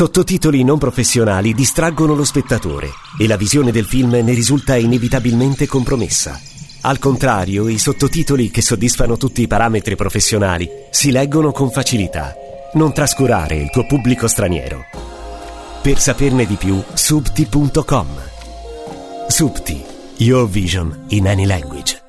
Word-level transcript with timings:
Sottotitoli 0.00 0.64
non 0.64 0.78
professionali 0.78 1.52
distraggono 1.52 2.14
lo 2.14 2.24
spettatore 2.24 2.88
e 3.18 3.26
la 3.26 3.36
visione 3.36 3.70
del 3.70 3.84
film 3.84 4.12
ne 4.12 4.32
risulta 4.32 4.74
inevitabilmente 4.74 5.66
compromessa. 5.66 6.40
Al 6.80 6.98
contrario, 6.98 7.68
i 7.68 7.76
sottotitoli 7.76 8.50
che 8.50 8.62
soddisfano 8.62 9.18
tutti 9.18 9.42
i 9.42 9.46
parametri 9.46 9.96
professionali 9.96 10.70
si 10.88 11.10
leggono 11.10 11.52
con 11.52 11.70
facilità. 11.70 12.34
Non 12.72 12.94
trascurare 12.94 13.56
il 13.56 13.68
tuo 13.68 13.84
pubblico 13.84 14.26
straniero. 14.26 14.84
Per 15.82 16.00
saperne 16.00 16.46
di 16.46 16.54
più, 16.54 16.82
subti.com. 16.94 18.06
Subti, 19.28 19.84
your 20.16 20.48
vision 20.48 21.04
in 21.08 21.28
any 21.28 21.44
language. 21.44 22.00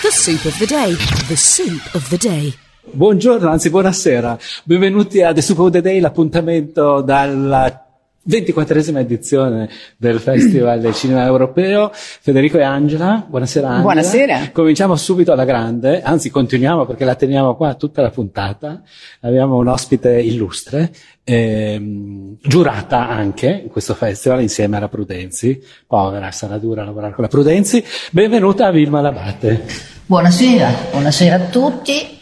The 0.00 0.10
soup 0.10 0.42
of 0.46 0.56
the 0.56 0.64
day. 0.64 0.96
The 1.28 1.36
soup 1.36 1.82
of 1.92 2.08
the 2.08 2.16
day. 2.16 2.54
Buongiorno, 2.92 3.48
anzi 3.48 3.70
buonasera. 3.70 4.36
Benvenuti 4.64 5.22
a 5.22 5.32
The 5.32 5.40
Soup 5.42 5.58
of 5.60 5.70
the 5.70 5.80
Day, 5.80 6.00
l'appuntamento 6.00 7.00
dalla 7.02 7.86
24esima 8.28 8.98
edizione 8.98 9.70
del 9.96 10.18
Festival 10.20 10.80
del 10.80 10.92
Cinema 10.92 11.24
Europeo. 11.24 11.90
Federico 11.92 12.58
e 12.58 12.64
Angela, 12.64 13.24
buonasera 13.26 13.66
Angela. 13.68 13.82
Buonasera. 13.82 14.50
Cominciamo 14.52 14.96
subito 14.96 15.30
alla 15.30 15.44
grande, 15.44 16.02
anzi 16.02 16.30
continuiamo 16.30 16.84
perché 16.84 17.04
la 17.04 17.14
teniamo 17.14 17.54
qua 17.54 17.74
tutta 17.74 18.02
la 18.02 18.10
puntata. 18.10 18.82
Abbiamo 19.20 19.56
un 19.56 19.68
ospite 19.68 20.20
illustre, 20.20 20.90
ehm, 21.22 22.38
giurata 22.42 23.08
anche 23.08 23.62
in 23.64 23.70
questo 23.70 23.94
festival 23.94 24.42
insieme 24.42 24.78
alla 24.78 24.88
Prudenzi. 24.88 25.62
Povera, 25.86 26.32
sarà 26.32 26.58
dura 26.58 26.82
lavorare 26.82 27.14
con 27.14 27.22
la 27.22 27.30
Prudenzi. 27.30 27.84
Benvenuta 28.10 28.66
a 28.66 28.70
Vilma 28.72 29.00
Labate. 29.00 29.64
Buonasera, 30.06 30.74
buonasera 30.90 31.36
a 31.36 31.46
tutti. 31.46 32.18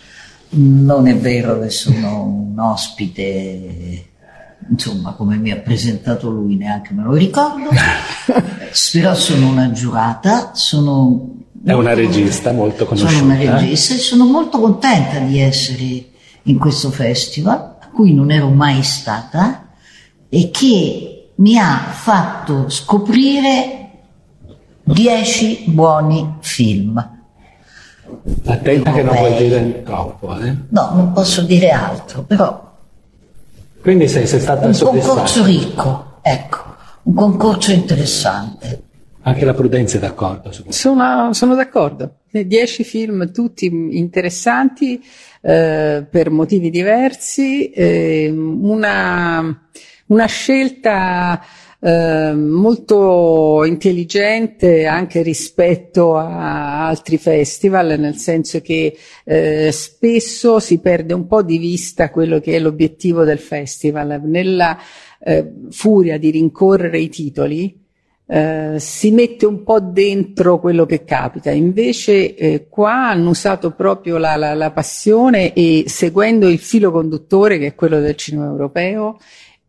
Non 0.50 1.06
è 1.06 1.16
vero 1.16 1.60
che 1.60 1.68
sono 1.68 2.22
un 2.22 2.58
ospite, 2.58 4.04
insomma, 4.70 5.12
come 5.12 5.36
mi 5.36 5.50
ha 5.50 5.56
presentato 5.56 6.30
lui, 6.30 6.56
neanche 6.56 6.94
me 6.94 7.02
lo 7.02 7.12
ricordo. 7.12 7.68
Però 8.92 9.14
sono 9.14 9.48
una 9.48 9.70
giurata, 9.72 10.52
sono. 10.54 11.34
È 11.62 11.72
una 11.72 11.92
regista 11.92 12.52
molto 12.52 12.86
conosciuta. 12.86 13.12
Sono 13.12 13.24
una 13.24 13.36
regista 13.36 13.94
e 13.94 13.98
sono 13.98 14.24
molto 14.24 14.58
contenta 14.58 15.18
di 15.18 15.38
essere 15.38 16.06
in 16.44 16.58
questo 16.58 16.90
festival, 16.90 17.76
a 17.80 17.88
cui 17.92 18.14
non 18.14 18.30
ero 18.30 18.48
mai 18.48 18.82
stata, 18.82 19.68
e 20.30 20.50
che 20.50 21.30
mi 21.34 21.58
ha 21.58 21.90
fatto 21.90 22.70
scoprire 22.70 23.90
dieci 24.82 25.64
buoni 25.66 26.36
film. 26.40 27.17
Attenta 28.46 28.92
che 28.92 29.02
non 29.02 29.16
vuoi 29.16 29.36
dire 29.36 29.82
troppo, 29.84 30.38
eh? 30.38 30.54
No, 30.68 30.90
non 30.94 31.12
posso 31.12 31.42
dire 31.42 31.70
altro, 31.70 32.22
però 32.22 32.76
Quindi 33.80 34.08
sei, 34.08 34.26
sei 34.26 34.40
stata 34.40 34.66
un 34.66 34.76
concorso 34.78 35.42
soddisfatta. 35.42 35.46
ricco, 35.46 36.18
ecco, 36.22 36.58
un 37.04 37.14
concorso 37.14 37.72
interessante. 37.72 38.82
Anche 39.22 39.44
la 39.44 39.54
Prudenza 39.54 39.98
è 39.98 40.00
d'accordo 40.00 40.50
su 40.52 40.64
questo. 40.64 40.88
Sono, 40.88 41.32
sono 41.32 41.54
d'accordo. 41.54 42.20
Dieci 42.30 42.84
film 42.84 43.30
tutti 43.32 43.66
interessanti 43.66 45.02
eh, 45.42 46.06
per 46.08 46.30
motivi 46.30 46.70
diversi, 46.70 47.70
eh, 47.70 48.30
una, 48.30 49.68
una 50.06 50.26
scelta 50.26 51.42
eh, 51.80 52.32
molto 52.34 53.64
intelligente 53.64 54.86
anche 54.86 55.22
rispetto 55.22 56.16
a 56.16 56.86
altri 56.86 57.18
festival, 57.18 57.98
nel 57.98 58.16
senso 58.16 58.60
che 58.60 58.96
eh, 59.24 59.70
spesso 59.72 60.58
si 60.58 60.80
perde 60.80 61.14
un 61.14 61.26
po' 61.26 61.42
di 61.42 61.58
vista 61.58 62.10
quello 62.10 62.40
che 62.40 62.56
è 62.56 62.58
l'obiettivo 62.58 63.24
del 63.24 63.38
festival. 63.38 64.20
Nella 64.24 64.78
eh, 65.20 65.52
furia 65.70 66.18
di 66.18 66.30
rincorrere 66.30 66.98
i 66.98 67.08
titoli, 67.08 67.86
eh, 68.30 68.74
si 68.78 69.10
mette 69.10 69.46
un 69.46 69.62
po' 69.62 69.80
dentro 69.80 70.58
quello 70.60 70.84
che 70.84 71.04
capita, 71.04 71.50
invece 71.50 72.34
eh, 72.34 72.66
qua 72.68 73.08
hanno 73.08 73.30
usato 73.30 73.70
proprio 73.70 74.18
la, 74.18 74.36
la- 74.36 74.52
la 74.54 74.70
passione 74.70 75.54
e 75.54 75.84
seguendo 75.86 76.46
il 76.48 76.58
filo 76.58 76.90
conduttore 76.90 77.58
che 77.58 77.68
è 77.68 77.74
quello 77.74 78.00
del 78.00 78.16
cinema 78.16 78.46
europeo 78.46 79.18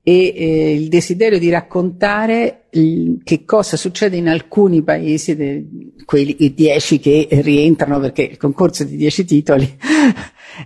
e 0.01 0.33
eh, 0.35 0.73
il 0.73 0.87
desiderio 0.87 1.39
di 1.39 1.49
raccontare 1.49 2.63
il- 2.71 3.19
che 3.23 3.43
cosa 3.45 3.77
succede 3.77 4.17
in 4.17 4.27
alcuni 4.29 4.81
paesi, 4.83 5.35
de- 5.35 5.65
quelli 6.05 6.37
i 6.39 6.53
dieci 6.53 6.99
che 6.99 7.27
rientrano 7.29 7.99
perché 7.99 8.23
il 8.23 8.37
concorso 8.37 8.83
è 8.83 8.85
di 8.85 8.95
dieci 8.97 9.25
titoli, 9.25 9.77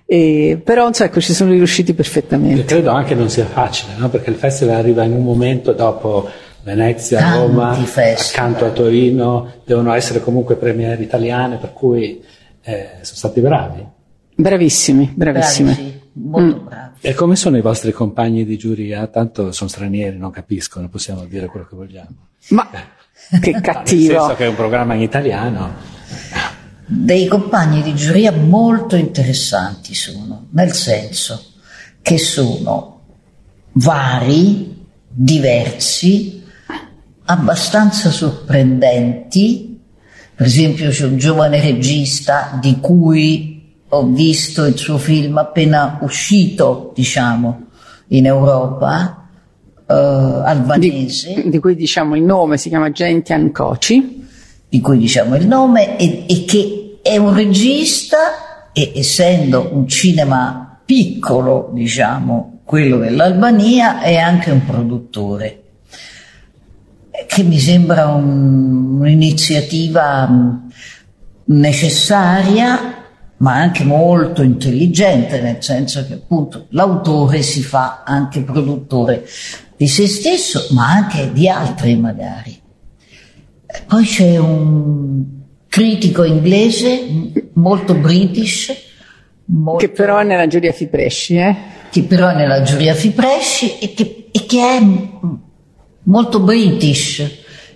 E- 0.05 0.59
però 0.63 0.87
insomma, 0.87 1.09
ecco, 1.09 1.19
ci 1.21 1.33
sono 1.33 1.51
riusciti 1.51 1.93
perfettamente. 1.93 2.63
credo 2.65 2.89
anche 2.89 3.13
non 3.15 3.29
sia 3.29 3.45
facile, 3.45 3.93
no? 3.97 4.09
perché 4.09 4.29
il 4.31 4.37
festival 4.37 4.77
arriva 4.77 5.03
in 5.03 5.11
un 5.13 5.23
momento 5.23 5.71
dopo 5.73 6.27
Venezia, 6.63 7.19
Tanti 7.19 7.37
Roma, 7.39 7.73
festival. 7.75 8.47
accanto 8.49 8.65
a 8.65 8.69
Torino, 8.71 9.51
devono 9.65 9.93
essere 9.93 10.21
comunque 10.21 10.55
premiere 10.55 11.03
italiane, 11.03 11.57
per 11.57 11.73
cui 11.73 12.21
eh, 12.63 12.87
sono 13.01 13.17
stati 13.17 13.39
bravi. 13.41 13.85
Bravissimi, 14.35 15.11
bravissimi. 15.13 15.73
Bravi, 15.73 15.89
sì, 15.89 16.01
molto 16.13 16.59
bravi. 16.61 16.99
E 17.01 17.13
come 17.13 17.35
sono 17.35 17.57
i 17.57 17.61
vostri 17.61 17.91
compagni 17.91 18.45
di 18.45 18.57
giuria? 18.57 19.07
Tanto 19.07 19.51
sono 19.51 19.69
stranieri, 19.69 20.17
non 20.17 20.31
capiscono, 20.31 20.89
possiamo 20.89 21.25
dire 21.25 21.47
quello 21.47 21.65
che 21.65 21.75
vogliamo. 21.75 22.27
Ma 22.49 22.69
che 23.39 23.51
Nel 23.51 23.61
cattivo. 23.61 24.19
senso 24.19 24.35
che 24.35 24.45
è 24.45 24.47
un 24.47 24.55
programma 24.55 24.93
in 24.93 25.01
italiano. 25.01 25.73
Dei 26.85 27.27
compagni 27.27 27.81
di 27.81 27.95
giuria 27.95 28.31
molto 28.31 28.95
interessanti 28.95 29.93
sono, 29.93 30.47
nel 30.51 30.73
senso 30.73 31.53
che 32.01 32.17
sono 32.17 33.01
vari, 33.73 34.85
diversi, 35.07 36.43
abbastanza 37.25 38.11
sorprendenti. 38.11 39.79
Per 40.35 40.45
esempio 40.45 40.89
c'è 40.89 41.05
un 41.05 41.17
giovane 41.17 41.61
regista 41.61 42.57
di 42.59 42.79
cui 42.79 43.52
ho 43.95 44.07
visto 44.07 44.65
il 44.65 44.75
suo 44.75 44.97
film 44.97 45.37
appena 45.37 45.99
uscito, 46.01 46.91
diciamo, 46.95 47.67
in 48.07 48.25
Europa, 48.25 49.27
eh, 49.87 49.93
albanese 49.93 51.33
di, 51.43 51.49
di 51.51 51.59
cui 51.59 51.75
diciamo 51.75 52.15
il 52.15 52.23
nome, 52.23 52.57
si 52.57 52.69
chiama 52.69 52.91
Gentian 52.91 53.51
Kochi. 53.51 54.25
di 54.67 54.81
cui 54.81 54.97
diciamo 54.97 55.35
il 55.35 55.45
nome, 55.45 55.97
e, 55.99 56.25
e 56.27 56.45
che 56.45 56.97
è 57.03 57.17
un 57.17 57.35
regista, 57.35 58.71
e 58.73 58.93
essendo 58.95 59.69
un 59.71 59.87
cinema 59.87 60.81
piccolo, 60.83 61.69
diciamo, 61.71 62.61
quello 62.63 62.97
dell'Albania, 62.97 64.01
è 64.01 64.17
anche 64.17 64.49
un 64.49 64.65
produttore, 64.65 65.61
che 67.27 67.43
mi 67.43 67.59
sembra 67.59 68.07
un- 68.07 69.01
un'iniziativa 69.01 70.25
mh, 70.25 70.71
necessaria, 71.45 73.02
ma 73.43 73.55
anche 73.55 73.83
molto 73.83 74.41
intelligente, 74.41 75.41
nel 75.41 75.57
senso 75.59 76.05
che 76.07 76.13
appunto 76.13 76.67
l'autore 76.69 77.41
si 77.41 77.61
fa 77.61 78.03
anche 78.05 78.41
produttore 78.41 79.27
di 79.75 79.85
se 79.85 80.07
stesso, 80.07 80.67
ma 80.71 80.89
anche 80.89 81.29
di 81.33 81.49
altri 81.49 81.97
magari. 81.97 82.57
Poi 83.85 84.05
c'è 84.05 84.37
un 84.37 85.25
critico 85.67 86.23
inglese 86.23 87.01
molto 87.55 87.95
british, 87.95 88.73
molto- 89.45 89.85
Che 89.87 89.91
però 89.91 90.19
è 90.19 90.23
nella 90.23 90.47
giuria 90.47 90.71
Fipresci, 90.71 91.35
eh? 91.35 91.55
che 91.91 92.03
però 92.03 92.29
è 92.29 92.35
nella 92.35 92.61
giuria 92.61 92.93
Fipresci 92.93 93.79
e 93.79 93.93
che, 93.93 94.29
e 94.31 94.45
che 94.45 94.77
è 94.77 94.81
molto 96.03 96.39
british 96.39 97.29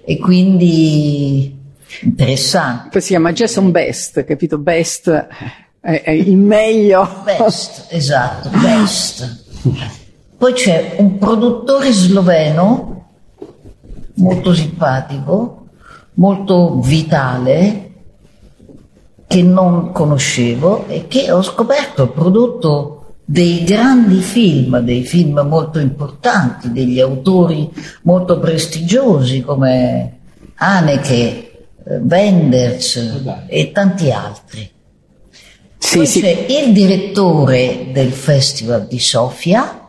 e 0.06 0.17
quindi 0.17 1.56
interessante. 2.02 2.90
Poi 2.92 3.02
si 3.02 3.08
chiama 3.09 3.31
Jason 3.31 3.72
Best, 3.72 4.24
capito? 4.24 4.58
Best 4.58 5.09
è, 5.09 6.02
è 6.03 6.12
il 6.12 6.38
meglio. 6.38 7.08
Best, 7.24 7.88
esatto, 7.94 8.50
best. 8.50 9.46
Poi 10.38 10.53
c'è 10.53 10.96
un 10.98 11.18
produttore 11.18 11.92
sloveno 11.92 13.06
molto 14.16 14.54
simpatico, 14.54 15.68
molto 16.16 16.80
vitale, 16.80 17.88
che 19.28 19.44
non 19.44 19.92
conoscevo 19.92 20.88
e 20.88 21.07
che 21.07 21.31
ho 21.31 21.42
scoperto 21.42 22.04
ha 22.04 22.07
prodotto 22.07 23.16
dei 23.25 23.66
grandi 23.66 24.19
film, 24.19 24.80
dei 24.80 25.04
film 25.04 25.45
molto 25.50 25.80
importanti, 25.80 26.72
degli 26.72 27.01
autori 27.01 27.69
molto 28.04 28.40
prestigiosi 28.40 29.42
come 29.42 30.19
Haneke, 30.56 31.46
Wenders 32.01 33.45
e 33.48 33.72
tanti 33.72 34.12
altri. 34.12 34.69
Sì, 35.80 35.98
Poi 35.98 36.06
sì. 36.07 36.22
c'è 36.22 36.45
il 36.50 36.74
direttore 36.74 37.88
del 37.94 38.12
Festival 38.12 38.88
di 38.88 39.00
Sofia, 39.00 39.81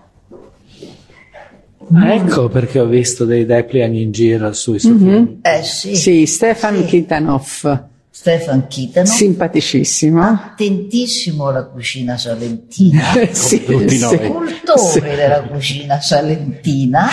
Ah, 1.90 2.12
ecco 2.12 2.48
perché 2.50 2.80
ho 2.80 2.84
visto 2.86 3.24
dei 3.24 3.46
Deplian 3.46 3.94
in 3.94 4.10
giro 4.12 4.52
sui 4.52 4.78
suoi 4.78 4.98
film. 4.98 5.38
eh 5.40 5.62
sì, 5.62 5.96
Sì, 5.96 6.26
Stefan 6.26 6.76
Sì. 6.80 6.84
Kitanov. 6.84 7.84
Stefan 8.10 8.66
Chitano, 8.66 9.06
simpaticissimo, 9.06 10.20
attentissimo 10.22 11.46
alla 11.46 11.64
cucina 11.66 12.18
salentina, 12.18 13.04
sì, 13.30 13.62
tutti 13.64 13.96
sì. 13.96 14.00
noi. 14.00 14.18
cultore 14.28 14.78
Sì. 14.90 15.00
della 15.00 15.42
cucina 15.44 16.00
salentina, 16.00 17.08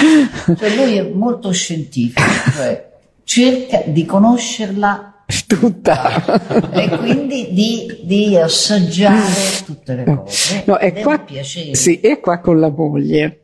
cioè 0.58 0.76
lui 0.76 0.98
è 0.98 1.04
molto 1.04 1.52
scientifico, 1.52 2.22
cioè 2.56 2.90
cerca 3.26 3.82
di 3.86 4.06
conoscerla 4.06 5.24
tutta. 5.48 6.72
e 6.72 6.98
quindi 6.98 7.50
di, 7.52 8.00
di 8.04 8.38
assaggiare 8.38 9.34
tutte 9.66 9.96
le 9.96 10.04
cose. 10.06 10.64
No, 10.66 10.78
è 10.78 10.94
qua, 10.94 11.14
un 11.14 11.26
piacere. 11.26 11.76
sì, 11.76 12.00
è 12.00 12.20
qua 12.22 12.40
con 12.40 12.60
la 12.60 12.70
moglie. 12.70 13.42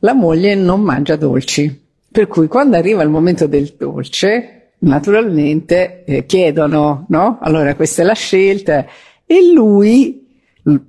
La 0.00 0.14
moglie 0.14 0.54
non 0.54 0.80
mangia 0.80 1.14
dolci, 1.14 1.88
per 2.10 2.26
cui 2.26 2.48
quando 2.48 2.76
arriva 2.76 3.02
il 3.02 3.10
momento 3.10 3.46
del 3.46 3.74
dolce, 3.78 4.72
naturalmente 4.78 6.04
eh, 6.04 6.24
chiedono, 6.24 7.04
no? 7.08 7.38
Allora 7.42 7.74
questa 7.74 8.00
è 8.00 8.04
la 8.04 8.14
scelta 8.14 8.86
e 9.26 9.52
lui 9.52 10.26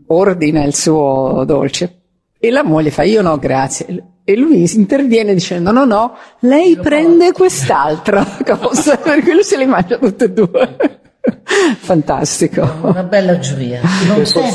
ordina 0.08 0.64
il 0.64 0.74
suo 0.74 1.44
dolce 1.46 2.00
e 2.40 2.52
la 2.52 2.64
moglie 2.64 2.90
fa 2.90 3.04
io 3.04 3.22
no 3.22 3.38
grazie 3.38 4.04
e 4.24 4.36
lui 4.38 4.70
interviene 4.76 5.34
dicendo 5.34 5.72
no 5.72 5.86
no 5.86 6.16
lei 6.40 6.78
prende 6.78 7.32
quest'altra 7.32 8.26
cosa 8.46 8.98
per 8.98 9.22
cui 9.24 9.34
lui 9.34 9.44
se 9.44 9.58
le 9.58 9.66
mangia 9.66 9.98
tutte 9.98 10.26
e 10.26 10.32
due 10.32 11.00
fantastico 11.78 12.68
Una 12.82 13.04
bella 13.04 13.38
giuria. 13.38 13.80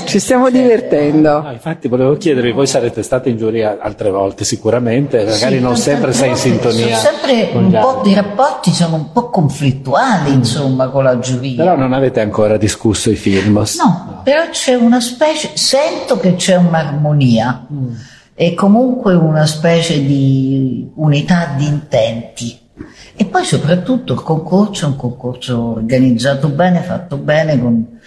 Ci 0.04 0.18
stiamo 0.18 0.50
divertendo 0.50 1.40
No, 1.42 1.52
infatti 1.52 1.86
volevo 1.86 2.16
chiedervi, 2.16 2.50
voi 2.52 2.66
sarete 2.66 3.02
stati 3.04 3.30
in 3.30 3.36
giuria 3.36 3.78
altre 3.80 4.10
volte 4.10 4.44
sicuramente, 4.44 5.24
magari 5.24 5.56
Sì, 5.58 5.62
non 5.62 5.76
sempre 5.76 6.12
sei 6.12 6.30
in 6.30 6.36
sintonia. 6.36 6.96
Sono 6.96 7.16
sempre 7.18 7.50
un 7.54 7.70
po' 7.70 7.96
altri. 7.98 8.08
di 8.08 8.14
rapporti 8.16 8.70
sono 8.72 8.96
un 8.96 9.12
po' 9.12 9.30
conflittuali, 9.30 10.32
insomma, 10.32 10.88
con 10.88 11.04
la 11.04 11.18
giuria. 11.20 11.62
Però 11.62 11.76
non 11.76 11.92
avete 11.92 12.20
ancora 12.20 12.56
discusso 12.56 13.10
i 13.10 13.16
film. 13.16 13.62
No, 13.78 14.20
però 14.24 14.48
c'è 14.50 14.74
una 14.74 15.00
specie, 15.00 15.50
sento 15.54 16.18
che 16.18 16.34
c'è 16.34 16.56
un'armonia 16.56 17.66
Mm. 17.72 17.90
E 18.38 18.52
comunque 18.52 19.14
una 19.14 19.46
specie 19.46 20.04
di 20.04 20.86
unità 20.96 21.54
di 21.56 21.66
intenti. 21.66 22.58
E 23.16 23.24
poi 23.24 23.44
soprattutto 23.44 24.12
il 24.12 24.20
concorso 24.20 24.84
è 24.84 24.88
un 24.88 24.96
concorso 24.96 25.72
organizzato 25.76 26.48
bene, 26.50 26.80
fatto 26.80 27.16
bene, 27.16 27.58
con, 27.58 27.98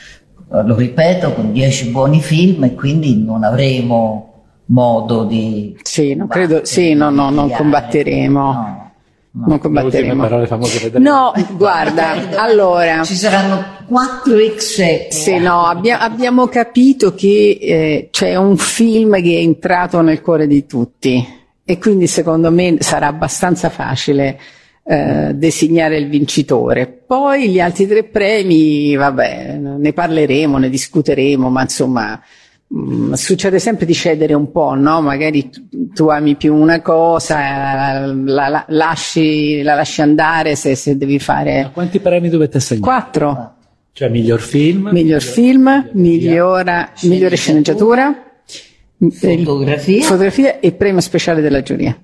lo 0.48 0.76
ripeto, 0.76 1.34
con 1.34 1.52
dieci 1.52 1.90
buoni 1.90 2.22
film 2.22 2.64
e 2.64 2.76
quindi 2.76 3.18
non 3.18 3.44
avremo 3.44 4.44
modo 4.66 5.24
di... 5.24 5.76
Sì, 5.82 6.14
non 6.14 6.28
credo- 6.28 6.64
sì, 6.64 6.94
no, 6.94 7.10
no, 7.10 7.32
non 7.32 7.50
combatteremo. 7.50 8.40
No, 8.40 8.79
no. 9.32 9.42
ultime 9.54 9.60
combatteremo 9.60 10.22
parole 10.24 10.48
famose 10.48 10.80
vedere. 10.80 11.04
no 11.04 11.32
guarda 11.56 12.38
allora 12.40 13.04
Ci 13.04 13.16
saranno 13.16 13.64
4x 13.90 15.10
Sì, 15.10 15.38
no, 15.40 15.66
abbia- 15.66 16.00
abbiamo 16.00 16.48
capito 16.48 17.14
che 17.14 17.58
eh, 17.60 18.08
c'è 18.12 18.36
un 18.36 18.58
film 18.58 19.16
che 19.22 19.36
è 19.38 19.42
entrato 19.42 20.02
nel 20.02 20.22
cuore 20.22 20.48
di 20.48 20.66
tutti 20.66 21.38
e 21.64 21.78
quindi 21.78 22.08
secondo 22.08 22.52
me 22.52 22.78
sarà 22.80 23.08
abbastanza 23.08 23.70
facile 23.70 24.40
eh, 24.84 25.34
designare 25.36 25.98
il 25.98 26.10
vincitore. 26.10 26.88
Poi 26.88 27.50
gli 27.50 27.60
altri 27.60 27.86
tre 27.86 28.04
premi, 28.06 28.96
vabbè, 28.96 29.58
ne 29.58 29.94
parleremo, 29.94 30.58
ne 30.58 30.70
discuteremo, 30.70 31.50
ma 31.50 31.62
insomma 31.62 32.20
mm, 32.74 33.14
succede 33.14 33.60
sempre 33.60 33.86
di 33.86 33.94
cedere 33.94 34.34
un 34.34 34.52
po', 34.52 34.74
no? 34.76 35.02
Magari 35.02 35.50
tu, 35.50 35.68
tu 35.94 36.08
ami 36.08 36.36
più 36.36 36.56
una 36.56 36.82
cosa, 36.82 38.06
la, 38.06 38.48
la- 38.48 38.66
lasci, 38.70 39.62
la 39.62 39.76
lasci 39.76 40.02
andare 40.02 40.56
se, 40.56 40.76
se 40.76 40.98
devi 40.98 41.16
Ma 41.16 41.20
fare 41.24 41.70
quanti 41.74 42.00
premi 42.00 42.30
dovete 42.30 42.58
assegnare? 42.58 42.92
quattro. 42.92 43.54
Cioè 43.92 44.10
miglior 44.10 44.40
film? 44.40 44.90
Miglior 44.94 45.22
film, 45.22 45.90
migliora- 45.94 46.92
migliore 47.04 47.36
sceneggiatura, 47.36 48.24
il- 49.00 49.12
Fotografia. 49.14 50.04
fotografia 50.04 50.60
e 50.60 50.72
premio 50.74 51.02
speciale 51.02 51.42
della 51.42 51.62
giuria. 51.62 51.98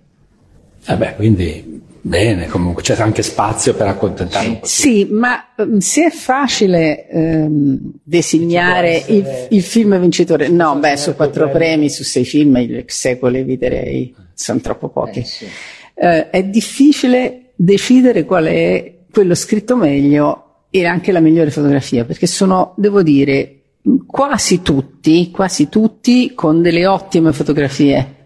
Vabbè, 0.87 1.15
quindi 1.15 1.81
bene, 2.05 2.47
comunque 2.47 2.83
c'è 2.83 2.95
anche 3.01 3.23
spazio 3.23 3.73
per 3.73 3.87
accontentare 3.87 4.47
un 4.47 4.59
po'. 4.59 4.65
Sì, 4.67 5.07
ma 5.09 5.55
ehm, 5.55 5.79
se 5.79 6.05
è 6.05 6.09
facile 6.11 7.07
ehm, 7.09 7.79
designare 8.03 9.03
il, 9.07 9.47
il 9.49 9.63
film 9.63 9.99
vincitore, 9.99 10.47
no, 10.47 10.75
beh, 10.75 10.97
su 10.97 11.15
quattro 11.15 11.49
premi, 11.49 11.89
su 11.89 12.03
sei 12.03 12.23
film, 12.23 12.57
il 12.57 12.83
secolo 12.87 13.37
eviterei, 13.37 14.13
sono 14.33 14.59
troppo 14.59 14.89
pochi. 14.89 15.19
Eh, 15.19 15.23
sì. 15.23 15.45
Eh, 15.95 16.29
è 16.29 16.43
difficile 16.43 17.53
decidere 17.55 18.23
qual 18.23 18.45
è 18.45 18.93
quello 19.11 19.33
scritto 19.33 19.75
meglio 19.75 20.41
e 20.69 20.85
anche 20.85 21.11
la 21.11 21.19
migliore 21.19 21.49
fotografia, 21.49 22.05
perché 22.05 22.27
sono, 22.27 22.73
devo 22.77 23.01
dire, 23.01 23.61
quasi 24.05 24.61
tutti, 24.61 25.31
quasi 25.31 25.69
tutti 25.69 26.33
con 26.35 26.61
delle 26.61 26.85
ottime 26.85 27.33
fotografie 27.33 28.24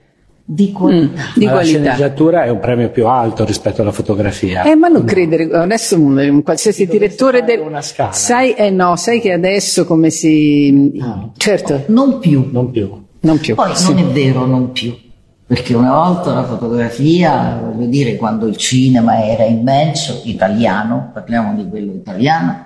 di 0.51 0.69
mm, 0.71 0.73
qualità. 0.73 1.21
di 1.35 1.45
Ma 1.45 1.51
la 1.51 1.57
qualità. 1.57 1.79
sceneggiatura 1.79 2.43
è 2.43 2.49
un 2.49 2.59
premio 2.59 2.89
più 2.89 3.05
alto 3.05 3.45
rispetto 3.45 3.81
alla 3.83 3.91
fotografia. 3.91 4.63
Eh, 4.63 4.73
ma 4.75 4.87
non 4.87 5.03
credere, 5.03 5.43
adesso 5.53 5.95
un, 5.99 6.17
un 6.17 6.41
qualsiasi 6.41 6.87
direttore 6.87 7.43
del, 7.43 7.59
una 7.59 7.81
scala. 7.83 8.11
sai, 8.13 8.53
eh 8.53 8.71
no, 8.71 8.95
sai 8.95 9.21
che 9.21 9.31
adesso 9.31 9.85
come 9.85 10.09
si, 10.09 10.91
Ah. 10.99 11.29
certo, 11.37 11.83
Non 11.87 12.17
più. 12.17 12.49
Non 12.51 12.71
più. 12.71 12.89
non 13.19 13.37
più. 13.37 13.53
Poi 13.53 13.75
sì. 13.75 13.93
non 13.93 13.99
è 13.99 14.05
vero, 14.11 14.45
non 14.47 14.71
più. 14.71 14.97
Perché 15.45 15.75
una 15.75 15.91
volta 15.93 16.33
la 16.33 16.43
fotografia, 16.43 17.59
voglio 17.63 17.87
dire, 17.87 18.15
quando 18.15 18.47
il 18.47 18.55
cinema 18.57 19.23
era 19.23 19.43
immenso, 19.43 20.21
italiano, 20.25 21.11
parliamo 21.13 21.55
di 21.55 21.67
quello 21.69 21.91
italiano, 21.93 22.65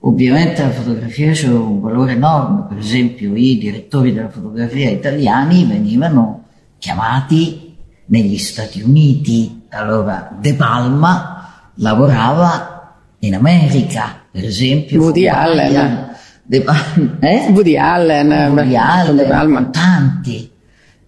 ovviamente 0.00 0.62
la 0.62 0.70
fotografia 0.70 1.32
c'era 1.32 1.54
un 1.58 1.80
valore 1.80 2.12
enorme. 2.12 2.64
Per 2.68 2.78
esempio, 2.78 3.34
i 3.34 3.58
direttori 3.58 4.12
della 4.14 4.28
fotografia 4.30 4.88
italiani 4.90 5.64
venivano 5.64 6.39
chiamati 6.80 7.76
negli 8.06 8.38
Stati 8.38 8.82
Uniti. 8.82 9.66
Allora, 9.68 10.30
De 10.36 10.54
Palma 10.54 11.68
lavorava 11.76 12.96
in 13.20 13.36
America, 13.36 14.16
per 14.32 14.44
esempio. 14.44 15.00
Woody 15.00 15.28
Allen. 15.28 16.08
De 16.42 16.62
Palma, 16.62 17.18
eh? 17.20 17.50
Woody 17.52 17.76
Allen, 17.76 18.32
Woody 18.52 18.74
Allen, 18.74 19.16
De 19.16 19.24
Palma. 19.26 19.64
tanti. 19.66 20.50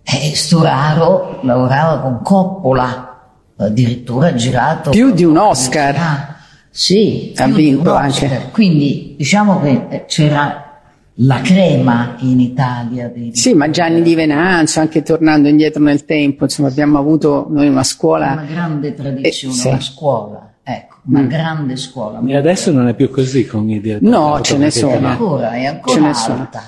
E 0.04 0.32
Storaro 0.36 1.40
lavorava 1.42 1.98
con 2.00 2.22
Coppola, 2.22 3.20
addirittura 3.56 4.28
ha 4.28 4.34
girato 4.34 4.90
Più 4.90 5.12
di 5.12 5.24
un 5.24 5.36
Oscar. 5.36 5.96
Ah, 5.96 6.36
sì, 6.70 7.32
Ha 7.36 7.46
vinto 7.46 7.94
anche. 7.94 8.48
Quindi 8.52 9.14
diciamo 9.16 9.60
che 9.60 10.04
c'era 10.06 10.71
la 11.17 11.41
crema 11.43 12.17
in 12.20 12.41
Italia. 12.41 13.09
dei- 13.09 13.35
Sì, 13.35 13.55
ma 13.55 13.69
Gianni 13.70 14.03
Di 14.03 14.14
Venanzo, 14.14 14.81
anche 14.81 15.03
tornando 15.03 15.49
indietro 15.49 15.82
nel 15.82 16.05
tempo, 16.05 16.44
insomma, 16.44 16.69
abbiamo 16.69 16.99
avuto 16.99 17.47
noi 17.50 17.69
una 17.69 17.85
scuola. 17.85 18.32
una 18.32 18.44
grande 18.44 18.94
tradizione, 18.94 19.55
Eh, 19.55 19.58
sì. 19.58 19.69
una 19.69 19.81
scuola, 19.81 20.53
ecco, 20.63 20.96
una 21.06 21.20
Mm. 21.20 21.29
grande 21.29 21.77
scuola. 21.77 22.22
E 22.27 22.36
adesso 22.36 22.70
non 22.72 22.89
è 22.89 22.94
più 22.94 23.10
così 23.10 23.46
con 23.46 23.69
i 23.69 23.81
direttori. 23.81 24.10
No, 24.10 24.41
ce 24.41 24.56
ne 24.56 24.70
sono. 24.70 24.91
italiana. 24.93 25.13
ancora, 25.13 25.53
è 25.53 25.60
Ce 25.60 25.67
ancora 25.67 26.01
ne 26.01 26.15
sono. 26.15 26.39
alta. 26.41 26.63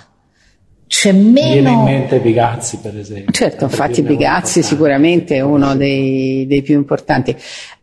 C'è 0.86 1.12
Mi 1.12 1.32
viene 1.32 1.56
in 1.56 1.62
meno... 1.64 1.82
mente 1.84 2.18
Bigazzi, 2.20 2.78
per 2.80 2.96
esempio. 2.96 3.32
Certo, 3.32 3.64
infatti 3.64 4.00
è 4.00 4.04
Bigazzi 4.04 4.58
importante. 4.58 4.62
sicuramente 4.62 5.34
è 5.36 5.40
uno 5.40 5.74
dei, 5.74 6.46
dei 6.46 6.62
più 6.62 6.74
importanti. 6.76 7.30
Eh, 7.30 7.36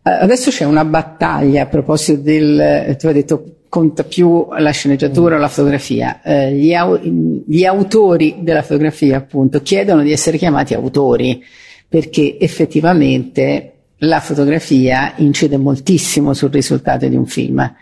adesso 0.03 0.50
c'è 0.51 0.63
una 0.63 0.85
battaglia 0.85 1.63
a 1.63 1.65
proposito 1.65 2.21
del, 2.21 2.59
eh, 2.59 2.95
tu 2.97 3.07
hai 3.07 3.13
detto 3.13 3.43
conta 3.71 4.03
più 4.03 4.47
la 4.59 4.71
sceneggiatura 4.71 5.37
o 5.37 5.39
la 5.39 5.47
fotografia. 5.47 6.21
Eh, 6.21 6.51
gli, 6.55 6.73
au- 6.73 6.99
gli 7.47 7.63
autori 7.63 8.39
della 8.41 8.63
fotografia 8.63 9.15
appunto 9.15 9.61
chiedono 9.61 10.01
di 10.01 10.11
essere 10.11 10.37
chiamati 10.37 10.73
autori 10.73 11.41
perché 11.87 12.37
effettivamente 12.37 13.73
la 13.99 14.19
fotografia 14.19 15.13
incide 15.15 15.55
moltissimo 15.55 16.33
sul 16.33 16.51
risultato 16.51 17.07
di 17.07 17.15
un 17.15 17.25
film. 17.25 17.73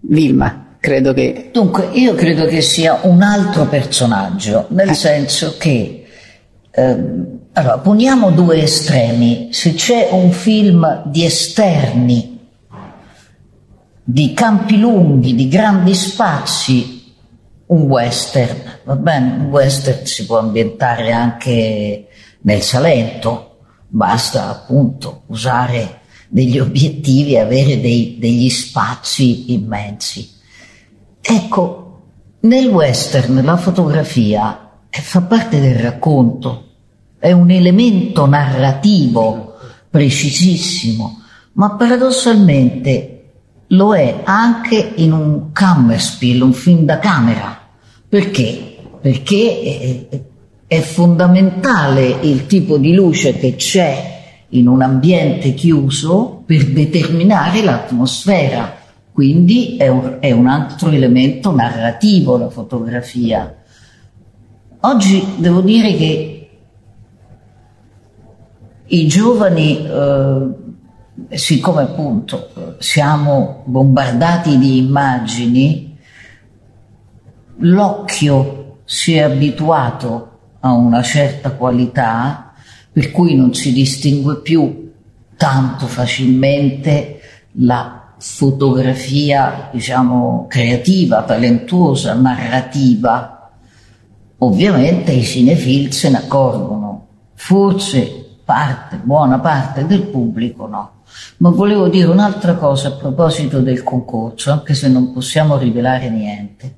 Vilma, 0.00 0.76
credo 0.80 1.12
che 1.12 1.50
Dunque, 1.52 1.90
io 1.92 2.14
credo 2.14 2.46
che 2.46 2.62
sia 2.62 3.00
un 3.02 3.20
altro 3.20 3.66
personaggio, 3.66 4.68
Eh. 4.70 4.74
nel 4.74 4.94
senso 4.94 5.56
che, 5.58 6.06
ehm, 6.70 7.38
allora, 7.52 7.76
poniamo 7.78 8.30
due 8.30 8.62
estremi. 8.62 9.48
Se 9.50 9.74
c'è 9.74 10.08
un 10.12 10.30
film 10.30 11.02
di 11.10 11.26
esterni, 11.26 12.35
di 14.08 14.34
campi 14.34 14.78
lunghi, 14.78 15.34
di 15.34 15.48
grandi 15.48 15.92
spazi, 15.92 17.12
un 17.66 17.82
western, 17.82 18.78
va 18.84 18.94
bene? 18.94 19.32
Un 19.38 19.46
western 19.46 20.06
si 20.06 20.26
può 20.26 20.38
ambientare 20.38 21.10
anche 21.10 22.06
nel 22.42 22.62
Salento, 22.62 23.56
basta 23.88 24.48
appunto 24.48 25.22
usare 25.26 26.02
degli 26.28 26.60
obiettivi 26.60 27.32
e 27.32 27.40
avere 27.40 27.80
dei- 27.80 28.16
degli 28.20 28.48
spazi 28.48 29.52
immensi. 29.52 30.30
Ecco, 31.20 32.02
nel 32.42 32.68
western 32.68 33.44
la 33.44 33.56
fotografia 33.56 34.70
fa 34.88 35.22
parte 35.22 35.58
del 35.58 35.80
racconto, 35.80 36.62
è 37.18 37.32
un 37.32 37.50
elemento 37.50 38.24
narrativo 38.26 39.56
precisissimo, 39.90 41.22
ma 41.54 41.74
paradossalmente 41.74 43.15
lo 43.68 43.94
è 43.94 44.20
anche 44.24 44.92
in 44.96 45.12
un 45.12 45.52
Kammerspiel, 45.52 46.42
un 46.42 46.52
film 46.52 46.84
da 46.84 46.98
camera. 46.98 47.58
Perché? 48.08 48.76
Perché 49.00 50.08
è, 50.66 50.80
fondamentale 50.80 52.06
il 52.22 52.46
tipo 52.46 52.76
di 52.76 52.94
luce 52.94 53.36
che 53.38 53.56
c'è 53.56 54.14
in 54.50 54.68
un 54.68 54.82
ambiente 54.82 55.54
chiuso 55.54 56.42
per 56.44 56.66
determinare 56.70 57.62
l'atmosfera. 57.62 58.74
Quindi 59.12 59.76
è 59.76 59.88
un, 59.88 60.18
è 60.20 60.30
un 60.32 60.46
altro 60.46 60.90
elemento 60.90 61.54
narrativo 61.54 62.36
la 62.36 62.50
fotografia. 62.50 63.54
Oggi 64.80 65.24
devo 65.38 65.62
dire 65.62 65.94
che 65.96 66.36
i 68.88 69.06
giovani, 69.06 69.84
eh, 69.84 70.48
siccome 71.30 71.82
appunto 71.82 72.76
siamo 72.78 73.62
bombardati 73.64 74.58
di 74.58 74.78
immagini, 74.78 75.96
l'occhio 77.58 78.78
si 78.84 79.14
è 79.14 79.22
abituato 79.22 80.38
a 80.60 80.72
una 80.72 81.02
certa 81.02 81.52
qualità, 81.52 82.52
per 82.92 83.10
cui 83.10 83.34
non 83.34 83.54
si 83.54 83.72
distingue 83.72 84.40
più 84.40 84.92
tanto 85.36 85.86
facilmente 85.86 87.20
la 87.58 88.14
fotografia, 88.18 89.68
diciamo, 89.72 90.46
creativa, 90.48 91.22
talentuosa, 91.22 92.14
narrativa. 92.14 93.50
Ovviamente 94.38 95.12
i 95.12 95.22
cinefil 95.22 95.92
se 95.92 96.10
ne 96.10 96.18
accorgono, 96.18 97.06
forse 97.34 98.15
parte, 98.46 99.00
buona 99.02 99.40
parte 99.40 99.84
del 99.86 100.02
pubblico 100.02 100.68
no. 100.68 100.90
Ma 101.38 101.50
volevo 101.50 101.88
dire 101.88 102.06
un'altra 102.06 102.54
cosa 102.54 102.88
a 102.88 102.92
proposito 102.92 103.60
del 103.60 103.82
concorso, 103.82 104.52
anche 104.52 104.74
se 104.74 104.88
non 104.88 105.12
possiamo 105.12 105.58
rivelare 105.58 106.08
niente. 106.08 106.74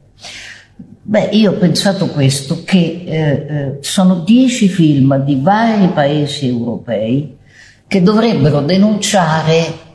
Beh, 1.02 1.28
io 1.32 1.52
ho 1.52 1.54
pensato 1.54 2.08
questo, 2.08 2.64
che 2.64 3.04
eh, 3.06 3.16
eh, 3.16 3.78
sono 3.80 4.20
dieci 4.20 4.68
film 4.68 5.22
di 5.24 5.38
vari 5.40 5.88
paesi 5.88 6.48
europei 6.48 7.36
che 7.86 8.02
dovrebbero 8.02 8.60
denunciare 8.60 9.86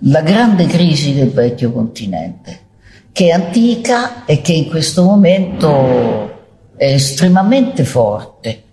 la 0.00 0.20
grande 0.20 0.66
crisi 0.66 1.14
del 1.14 1.30
vecchio 1.30 1.72
continente, 1.72 2.60
che 3.12 3.28
è 3.28 3.30
antica 3.30 4.24
e 4.24 4.40
che 4.40 4.52
in 4.52 4.68
questo 4.68 5.02
momento 5.02 6.32
è 6.76 6.92
estremamente 6.92 7.84
forte. 7.84 8.63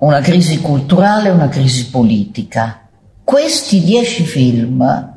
Una 0.00 0.20
crisi 0.20 0.60
culturale, 0.60 1.28
una 1.28 1.48
crisi 1.48 1.90
politica. 1.90 2.88
Questi 3.22 3.82
dieci 3.82 4.24
film, 4.24 5.12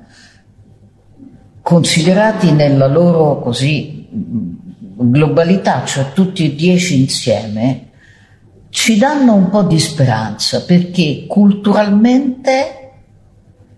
considerati 1.62 2.52
nella 2.52 2.88
loro 2.88 3.40
così 3.40 4.08
globalità, 4.10 5.86
cioè 5.86 6.12
tutti 6.12 6.46
e 6.46 6.56
dieci 6.56 7.00
insieme, 7.00 7.92
ci 8.70 8.98
danno 8.98 9.36
un 9.36 9.50
po' 9.50 9.63
di 9.63 9.80
speranza 9.80 10.63
perché 10.63 11.25
culturalmente 11.28 12.92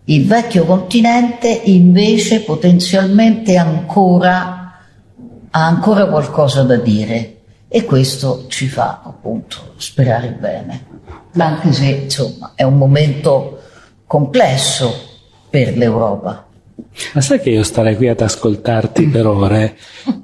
il 0.05 0.25
vecchio 0.25 0.65
continente 0.65 1.49
invece 1.65 2.41
potenzialmente 2.41 3.57
ancora, 3.57 4.73
ha 5.51 5.65
ancora 5.65 6.07
qualcosa 6.07 6.63
da 6.63 6.77
dire 6.77 7.34
e 7.67 7.83
questo 7.83 8.45
ci 8.47 8.67
fa 8.67 9.01
appunto 9.03 9.73
sperare 9.77 10.29
bene, 10.39 10.85
anche 11.37 11.73
se 11.73 11.85
insomma 11.85 12.53
è 12.55 12.63
un 12.63 12.77
momento 12.77 13.59
complesso 14.05 14.93
per 15.49 15.75
l'Europa. 15.75 16.45
Ma 17.13 17.21
sai 17.21 17.39
che 17.39 17.49
io 17.49 17.63
starei 17.63 17.95
qui 17.95 18.07
ad 18.07 18.21
ascoltarti 18.21 19.07
per 19.07 19.25
ore, 19.25 19.75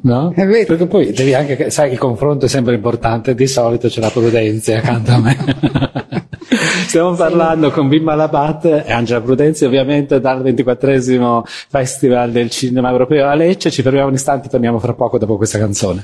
no? 0.01 0.31
È 0.35 0.45
vero. 0.45 0.65
Perché 0.65 0.85
poi 0.85 1.11
devi 1.11 1.33
anche, 1.33 1.69
sai, 1.69 1.91
il 1.91 1.97
confronto 1.97 2.45
è 2.45 2.49
sempre 2.49 2.75
importante, 2.75 3.35
di 3.35 3.47
solito 3.47 3.87
c'è 3.87 3.99
la 3.99 4.09
Prudenzi 4.09 4.73
accanto 4.73 5.11
a 5.11 5.19
me. 5.19 5.37
Stiamo 6.87 7.13
parlando 7.13 7.69
sì. 7.69 7.73
con 7.73 7.87
Bimba 7.87 8.15
Labat 8.15 8.83
e 8.85 8.91
Angela 8.91 9.21
Prudenzi, 9.21 9.63
ovviamente 9.63 10.19
dal 10.19 10.41
24 10.41 11.45
Festival 11.45 12.31
del 12.31 12.49
Cinema 12.49 12.89
Europeo 12.89 13.27
a 13.27 13.33
Lecce. 13.33 13.71
Ci 13.71 13.81
fermiamo 13.81 14.07
un 14.07 14.13
istante, 14.13 14.49
torniamo 14.49 14.79
fra 14.79 14.93
poco 14.93 15.17
dopo 15.17 15.37
questa 15.37 15.57
canzone. 15.57 16.03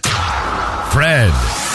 Fred. 0.97 1.66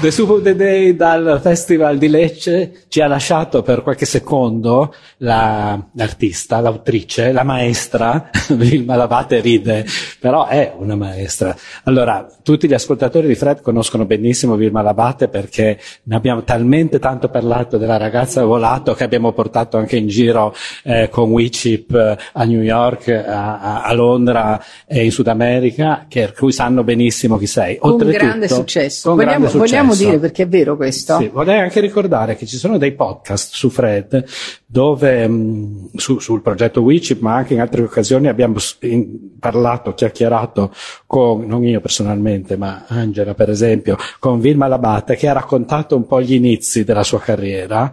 The 0.00 0.12
Soup 0.12 0.30
of 0.30 0.42
the 0.42 0.54
Day 0.54 0.94
dal 0.94 1.40
Festival 1.42 1.98
di 1.98 2.08
Lecce 2.08 2.84
ci 2.86 3.00
ha 3.00 3.08
lasciato 3.08 3.62
per 3.62 3.82
qualche 3.82 4.06
secondo 4.06 4.94
la, 5.18 5.76
l'artista, 5.94 6.60
l'autrice, 6.60 7.32
la 7.32 7.42
maestra, 7.42 8.30
Vilma 8.54 8.94
Lavate 8.94 9.40
ride, 9.40 9.84
però 10.20 10.46
è 10.46 10.72
una 10.76 10.94
maestra. 10.94 11.54
Allora, 11.84 12.26
tutti 12.44 12.68
gli 12.68 12.74
ascoltatori 12.74 13.26
di 13.26 13.34
Fred 13.34 13.60
conoscono 13.60 14.04
benissimo 14.04 14.54
Vilma 14.54 14.82
Lavate 14.82 15.26
perché 15.26 15.80
ne 16.04 16.14
abbiamo 16.14 16.44
talmente 16.44 17.00
tanto 17.00 17.28
parlato 17.28 17.76
della 17.76 17.96
ragazza 17.96 18.44
volato 18.44 18.94
che 18.94 19.02
abbiamo 19.02 19.32
portato 19.32 19.78
anche 19.78 19.96
in 19.96 20.06
giro 20.06 20.54
eh, 20.84 21.08
con 21.10 21.30
WeChip 21.30 21.92
eh, 21.92 22.16
a 22.34 22.44
New 22.44 22.62
York, 22.62 23.08
a, 23.08 23.82
a, 23.82 23.92
Londra 23.94 24.62
e 24.86 25.04
in 25.04 25.10
Sud 25.10 25.26
America, 25.26 26.06
che, 26.08 26.32
cui 26.32 26.52
sanno 26.52 26.84
benissimo 26.84 27.36
chi 27.36 27.46
sei. 27.46 27.78
Con 27.78 27.96
grande 27.96 28.46
successo. 28.46 29.08
Con 29.08 29.18
vogliamo, 29.18 29.38
grande 29.38 29.48
successo. 29.48 29.76
vogliamo 29.76 29.87
dire 29.94 30.18
perché 30.18 30.44
è 30.44 30.48
vero 30.48 30.76
questo. 30.76 31.18
Sì, 31.18 31.28
vorrei 31.28 31.58
anche 31.58 31.80
ricordare 31.80 32.36
che 32.36 32.46
ci 32.46 32.56
sono 32.56 32.78
dei 32.78 32.92
podcast 32.92 33.54
su 33.54 33.70
Fred 33.70 34.24
dove 34.66 35.26
mh, 35.26 35.90
su, 35.94 36.18
sul 36.18 36.42
progetto 36.42 36.82
WeChip, 36.82 37.20
ma 37.20 37.36
anche 37.36 37.54
in 37.54 37.60
altre 37.60 37.82
occasioni 37.82 38.28
abbiamo 38.28 38.56
parlato, 39.38 39.94
chiacchierato 39.94 40.72
con, 41.06 41.46
non 41.46 41.64
io 41.64 41.80
personalmente, 41.80 42.56
ma 42.56 42.84
Angela 42.88 43.34
per 43.34 43.50
esempio, 43.50 43.96
con 44.18 44.40
Vilma 44.40 44.66
Labate 44.66 45.16
che 45.16 45.28
ha 45.28 45.32
raccontato 45.32 45.96
un 45.96 46.06
po' 46.06 46.20
gli 46.20 46.34
inizi 46.34 46.84
della 46.84 47.02
sua 47.02 47.20
carriera 47.20 47.92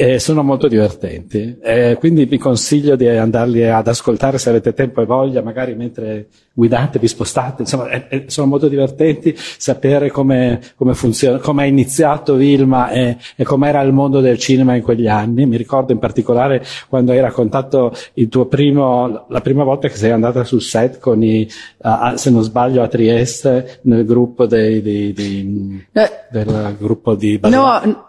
e 0.00 0.20
sono 0.20 0.44
molto 0.44 0.68
divertenti, 0.68 1.58
eh, 1.60 1.96
quindi 1.98 2.24
vi 2.26 2.38
consiglio 2.38 2.94
di 2.94 3.08
andarli 3.08 3.68
ad 3.68 3.88
ascoltare 3.88 4.38
se 4.38 4.48
avete 4.48 4.72
tempo 4.72 5.00
e 5.00 5.06
voglia, 5.06 5.42
magari 5.42 5.74
mentre 5.74 6.28
guidate, 6.52 7.00
vi 7.00 7.08
spostate, 7.08 7.62
insomma, 7.62 7.88
eh, 7.88 8.06
eh, 8.08 8.24
sono 8.28 8.46
molto 8.46 8.68
divertenti 8.68 9.34
sapere 9.36 10.08
come, 10.12 10.60
come 10.76 10.94
funziona, 10.94 11.38
come 11.38 11.64
ha 11.64 11.66
iniziato 11.66 12.36
Vilma 12.36 12.90
e, 12.90 13.16
e 13.34 13.42
com'era 13.42 13.80
il 13.80 13.92
mondo 13.92 14.20
del 14.20 14.38
cinema 14.38 14.76
in 14.76 14.82
quegli 14.82 15.08
anni. 15.08 15.46
Mi 15.46 15.56
ricordo 15.56 15.90
in 15.90 15.98
particolare 15.98 16.64
quando 16.88 17.10
hai 17.10 17.18
raccontato 17.18 17.92
il 18.14 18.28
tuo 18.28 18.46
primo, 18.46 19.26
la 19.28 19.40
prima 19.40 19.64
volta 19.64 19.88
che 19.88 19.96
sei 19.96 20.12
andata 20.12 20.44
sul 20.44 20.62
set 20.62 21.00
con 21.00 21.24
i, 21.24 21.48
uh, 21.78 22.14
se 22.14 22.30
non 22.30 22.44
sbaglio, 22.44 22.84
a 22.84 22.86
Trieste, 22.86 23.80
nel 23.82 24.04
gruppo 24.04 24.46
dei, 24.46 24.80
dei, 24.80 25.12
dei 25.12 25.86
eh, 25.90 26.10
del 26.30 26.76
gruppo 26.78 27.16
di 27.16 27.36
Basile. 27.38 27.60
No? 27.60 28.06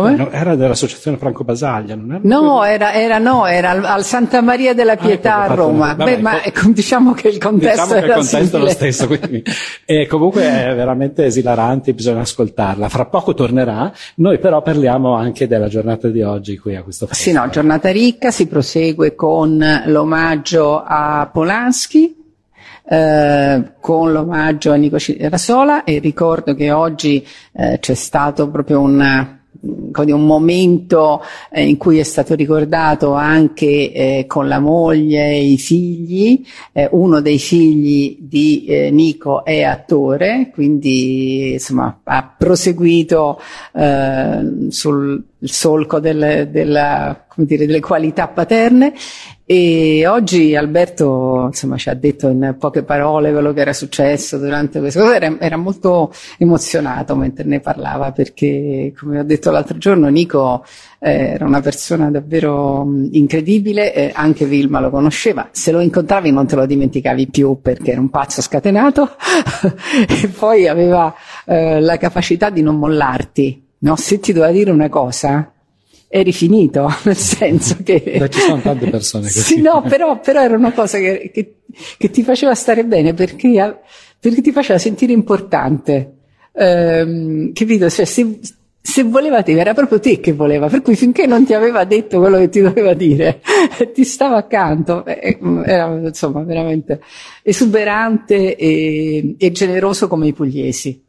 No, 0.00 0.30
era 0.30 0.56
dell'associazione 0.56 1.18
Franco 1.18 1.44
Basaglia, 1.44 1.94
non 1.94 2.12
era? 2.12 2.20
No, 2.22 2.64
era, 2.64 2.94
era, 2.94 3.18
no, 3.18 3.46
era 3.46 3.70
al, 3.70 3.84
al, 3.84 4.04
Santa 4.04 4.40
Maria 4.40 4.74
della 4.74 4.96
Pietà 4.96 5.36
ah, 5.36 5.44
ecco, 5.44 5.52
a 5.52 5.56
Roma. 5.56 5.94
Vabbè, 5.94 6.16
Beh, 6.16 6.22
ma 6.22 6.42
ecco, 6.42 6.68
diciamo 6.70 7.12
che 7.12 7.28
il 7.28 7.38
contesto 7.38 7.84
diciamo 7.84 8.00
che 8.00 8.06
il 8.06 8.12
contesto 8.12 8.56
è 8.56 8.60
lo 8.60 8.68
stesso. 8.68 9.06
Quindi. 9.06 9.42
e 9.84 10.06
comunque 10.06 10.42
è 10.42 10.74
veramente 10.74 11.26
esilarante, 11.26 11.92
bisogna 11.92 12.20
ascoltarla. 12.20 12.88
Fra 12.88 13.04
poco 13.04 13.34
tornerà. 13.34 13.92
Noi 14.16 14.38
però 14.38 14.62
parliamo 14.62 15.14
anche 15.14 15.46
della 15.46 15.68
giornata 15.68 16.08
di 16.08 16.22
oggi 16.22 16.58
qui 16.58 16.74
a 16.74 16.82
questo 16.82 17.06
festival. 17.06 17.40
Sì, 17.40 17.46
no, 17.46 17.52
giornata 17.52 17.90
ricca, 17.90 18.30
si 18.30 18.46
prosegue 18.46 19.14
con 19.14 19.82
l'omaggio 19.86 20.82
a 20.82 21.28
Polanski. 21.32 22.20
Eh, 22.84 23.72
con 23.80 24.10
l'omaggio 24.10 24.72
a 24.72 24.74
Nico 24.74 24.96
Rasola 25.20 25.84
e 25.84 26.00
ricordo 26.00 26.54
che 26.56 26.72
oggi 26.72 27.24
eh, 27.52 27.78
c'è 27.80 27.94
stato 27.94 28.50
proprio 28.50 28.80
un 28.80 29.40
un 29.60 30.26
momento 30.26 31.22
eh, 31.50 31.66
in 31.66 31.76
cui 31.76 31.98
è 31.98 32.02
stato 32.02 32.34
ricordato 32.34 33.12
anche 33.12 33.92
eh, 33.92 34.24
con 34.26 34.48
la 34.48 34.58
moglie 34.58 35.30
e 35.30 35.44
i 35.44 35.58
figli, 35.58 36.44
eh, 36.72 36.88
uno 36.92 37.20
dei 37.20 37.38
figli 37.38 38.16
di 38.20 38.64
eh, 38.64 38.90
Nico 38.90 39.44
è 39.44 39.62
attore, 39.62 40.50
quindi 40.52 41.52
insomma 41.52 42.00
ha 42.02 42.34
proseguito 42.36 43.40
eh, 43.74 44.66
sul 44.68 45.22
solco 45.40 46.00
del, 46.00 46.48
della, 46.50 47.24
dire, 47.36 47.66
delle 47.66 47.80
qualità 47.80 48.28
paterne 48.28 48.94
e 49.52 50.06
oggi 50.06 50.56
Alberto 50.56 51.44
insomma, 51.48 51.76
ci 51.76 51.90
ha 51.90 51.94
detto 51.94 52.28
in 52.28 52.56
poche 52.58 52.84
parole 52.84 53.32
quello 53.32 53.52
che 53.52 53.60
era 53.60 53.74
successo 53.74 54.38
durante 54.38 54.80
questa 54.80 55.00
cosa, 55.00 55.16
era, 55.16 55.36
era, 55.38 55.58
molto 55.58 56.10
emozionato 56.38 57.14
mentre 57.14 57.44
ne 57.44 57.60
parlava 57.60 58.12
perché, 58.12 58.94
come 58.98 59.20
ho 59.20 59.22
detto 59.24 59.50
l'altro 59.50 59.76
giorno, 59.76 60.08
Nico 60.08 60.64
eh, 60.98 61.32
era 61.34 61.44
una 61.44 61.60
persona 61.60 62.10
davvero 62.10 62.88
incredibile, 63.10 63.92
eh, 63.92 64.10
anche 64.14 64.46
Vilma 64.46 64.80
lo 64.80 64.88
conosceva, 64.88 65.48
se 65.52 65.70
lo 65.70 65.80
incontravi 65.80 66.30
non 66.30 66.46
te 66.46 66.56
lo 66.56 66.64
dimenticavi 66.64 67.26
più 67.28 67.58
perché 67.60 67.92
era 67.92 68.00
un 68.00 68.08
pazzo 68.08 68.40
scatenato 68.40 69.10
e 70.08 70.28
poi 70.28 70.66
aveva 70.66 71.14
eh, 71.44 71.78
la 71.78 71.98
capacità 71.98 72.48
di 72.48 72.62
non 72.62 72.78
mollarti. 72.78 73.66
No, 73.80 73.96
se 73.96 74.18
ti 74.18 74.32
doveva 74.32 74.52
dire 74.52 74.70
una 74.70 74.88
cosa, 74.88 75.52
eri 76.14 76.32
finito, 76.32 76.92
nel 77.04 77.16
senso 77.16 77.78
che... 77.82 78.16
Beh, 78.18 78.28
ci 78.28 78.40
sono 78.40 78.60
tante 78.60 78.90
persone 78.90 79.24
così. 79.24 79.40
Sì, 79.40 79.60
no, 79.62 79.80
però, 79.80 80.20
però 80.20 80.42
era 80.42 80.54
una 80.54 80.72
cosa 80.72 80.98
che, 80.98 81.30
che, 81.32 81.54
che, 81.96 82.10
ti 82.10 82.22
faceva 82.22 82.54
stare 82.54 82.84
bene 82.84 83.14
perché, 83.14 83.80
perché 84.20 84.42
ti 84.42 84.52
faceva 84.52 84.78
sentire 84.78 85.12
importante. 85.12 86.16
Ehm, 86.52 87.54
capito? 87.54 87.88
Cioè, 87.88 88.04
se, 88.04 88.40
se 88.78 89.02
voleva 89.04 89.42
te, 89.42 89.52
era 89.52 89.72
proprio 89.72 90.00
te 90.00 90.20
che 90.20 90.34
voleva, 90.34 90.68
per 90.68 90.82
cui 90.82 90.96
finché 90.96 91.24
non 91.24 91.46
ti 91.46 91.54
aveva 91.54 91.84
detto 91.84 92.18
quello 92.18 92.36
che 92.36 92.50
ti 92.50 92.60
doveva 92.60 92.92
dire, 92.92 93.40
ti 93.94 94.04
stava 94.04 94.36
accanto, 94.36 95.06
era 95.06 95.86
insomma 95.94 96.42
veramente 96.42 97.00
esuberante 97.42 98.54
e, 98.54 99.34
e 99.38 99.50
generoso 99.50 100.08
come 100.08 100.26
i 100.26 100.34
pugliesi. 100.34 101.02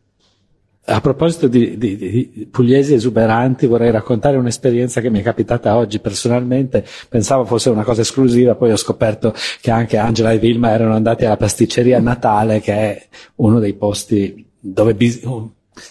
A 0.85 0.99
proposito 0.99 1.47
di, 1.47 1.77
di, 1.77 1.95
di, 1.95 2.47
pugliesi 2.51 2.93
esuberanti, 2.93 3.67
vorrei 3.67 3.89
raccontare 3.89 4.35
un'esperienza 4.35 4.99
che 4.99 5.09
mi 5.09 5.21
è 5.21 5.23
capitata 5.23 5.77
oggi 5.77 5.99
personalmente. 5.99 6.85
Pensavo 7.07 7.45
fosse 7.45 7.69
una 7.69 7.83
cosa 7.83 8.01
esclusiva, 8.01 8.55
poi 8.55 8.71
ho 8.71 8.75
scoperto 8.75 9.33
che 9.61 9.71
anche 9.71 9.97
Angela 9.97 10.33
e 10.33 10.39
Vilma 10.39 10.71
erano 10.71 10.93
andati 10.93 11.23
alla 11.23 11.37
pasticceria 11.37 11.99
Natale, 11.99 12.59
che 12.59 12.73
è 12.73 13.07
uno 13.35 13.59
dei 13.59 13.75
posti 13.75 14.45
dove 14.59 14.93
bis- 14.93 15.21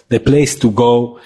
The 0.06 0.20
Place 0.20 0.58
to 0.58 0.72
Go 0.72 1.18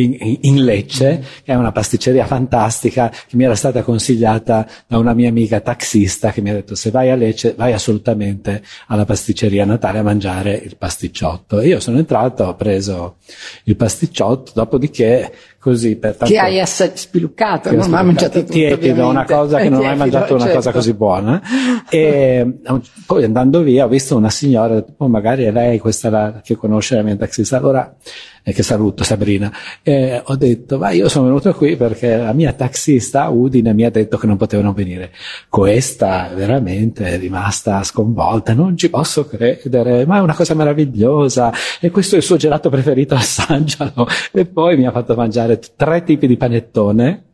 in, 0.00 0.38
in, 0.40 0.64
Lecce, 0.64 1.22
che 1.44 1.52
è 1.52 1.54
una 1.54 1.72
pasticceria 1.72 2.26
fantastica 2.26 3.08
che 3.08 3.36
mi 3.36 3.44
era 3.44 3.54
stata 3.54 3.82
consigliata 3.82 4.66
da 4.86 4.98
una 4.98 5.14
mia 5.14 5.28
amica 5.28 5.60
taxista 5.60 6.32
che 6.32 6.40
mi 6.40 6.50
ha 6.50 6.54
detto 6.54 6.74
se 6.74 6.90
vai 6.90 7.10
a 7.10 7.14
Lecce 7.14 7.54
vai 7.56 7.72
assolutamente 7.72 8.62
alla 8.88 9.04
pasticceria 9.04 9.64
Natale 9.64 9.98
a 9.98 10.02
mangiare 10.02 10.54
il 10.54 10.76
pasticciotto. 10.76 11.60
E 11.60 11.68
io 11.68 11.80
sono 11.80 11.98
entrato, 11.98 12.44
ho 12.44 12.54
preso 12.54 13.16
il 13.64 13.76
pasticciotto, 13.76 14.52
dopodiché 14.54 15.32
così 15.64 15.96
per 15.96 16.16
tanto... 16.16 16.34
Che 16.34 16.38
hai 16.38 16.60
assaggiato, 16.60 16.98
spiluccato, 16.98 17.74
non 17.74 17.94
hai 17.94 18.04
mangiato 18.04 18.40
tutto 18.40 18.52
Tiepido, 18.52 19.08
una 19.08 19.24
cosa 19.24 19.58
che 19.58 19.70
non 19.70 19.80
ho 19.80 19.84
mai 19.84 19.96
mangiato 19.96 20.34
una 20.34 20.42
certo. 20.42 20.58
cosa 20.58 20.72
così 20.72 20.92
buona. 20.92 21.42
E 21.88 22.58
poi 23.06 23.24
andando 23.24 23.62
via 23.62 23.86
ho 23.86 23.88
visto 23.88 24.14
una 24.14 24.28
signora, 24.28 24.84
oh, 24.96 25.08
magari 25.08 25.44
è 25.44 25.50
lei 25.50 25.78
questa 25.78 26.10
la, 26.10 26.40
che 26.44 26.56
conosce 26.56 26.96
la 26.96 27.02
mia 27.02 27.16
taxista, 27.16 27.56
allora 27.56 27.96
eh, 28.44 28.52
che 28.52 28.62
saluto 28.62 29.02
Sabrina, 29.04 29.50
eh, 29.82 30.22
ho 30.22 30.36
detto, 30.36 30.76
vai, 30.76 30.98
io 30.98 31.08
sono 31.08 31.24
venuto 31.24 31.52
qui 31.54 31.76
perché 31.76 32.16
la 32.16 32.34
mia 32.34 32.52
taxista 32.52 33.28
Udine 33.28 33.72
mi 33.72 33.84
ha 33.84 33.90
detto 33.90 34.18
che 34.18 34.26
non 34.26 34.36
potevano 34.36 34.72
venire. 34.74 35.10
Questa 35.48 36.30
veramente 36.34 37.06
è 37.06 37.18
rimasta 37.18 37.82
sconvolta, 37.82 38.52
non 38.52 38.76
ci 38.76 38.90
posso 38.90 39.26
credere, 39.26 40.04
ma 40.04 40.18
è 40.18 40.20
una 40.20 40.34
cosa 40.34 40.54
meravigliosa 40.54 41.52
e 41.80 41.90
questo 41.90 42.16
è 42.16 42.18
il 42.18 42.24
suo 42.24 42.36
gelato 42.36 42.68
preferito, 42.68 43.14
assaggialo. 43.14 44.06
E 44.36 44.46
poi 44.46 44.76
mi 44.76 44.86
ha 44.86 44.90
fatto 44.90 45.14
mangiare 45.14 45.60
tre 45.76 46.02
tipi 46.02 46.26
di 46.26 46.36
panettone 46.36 47.33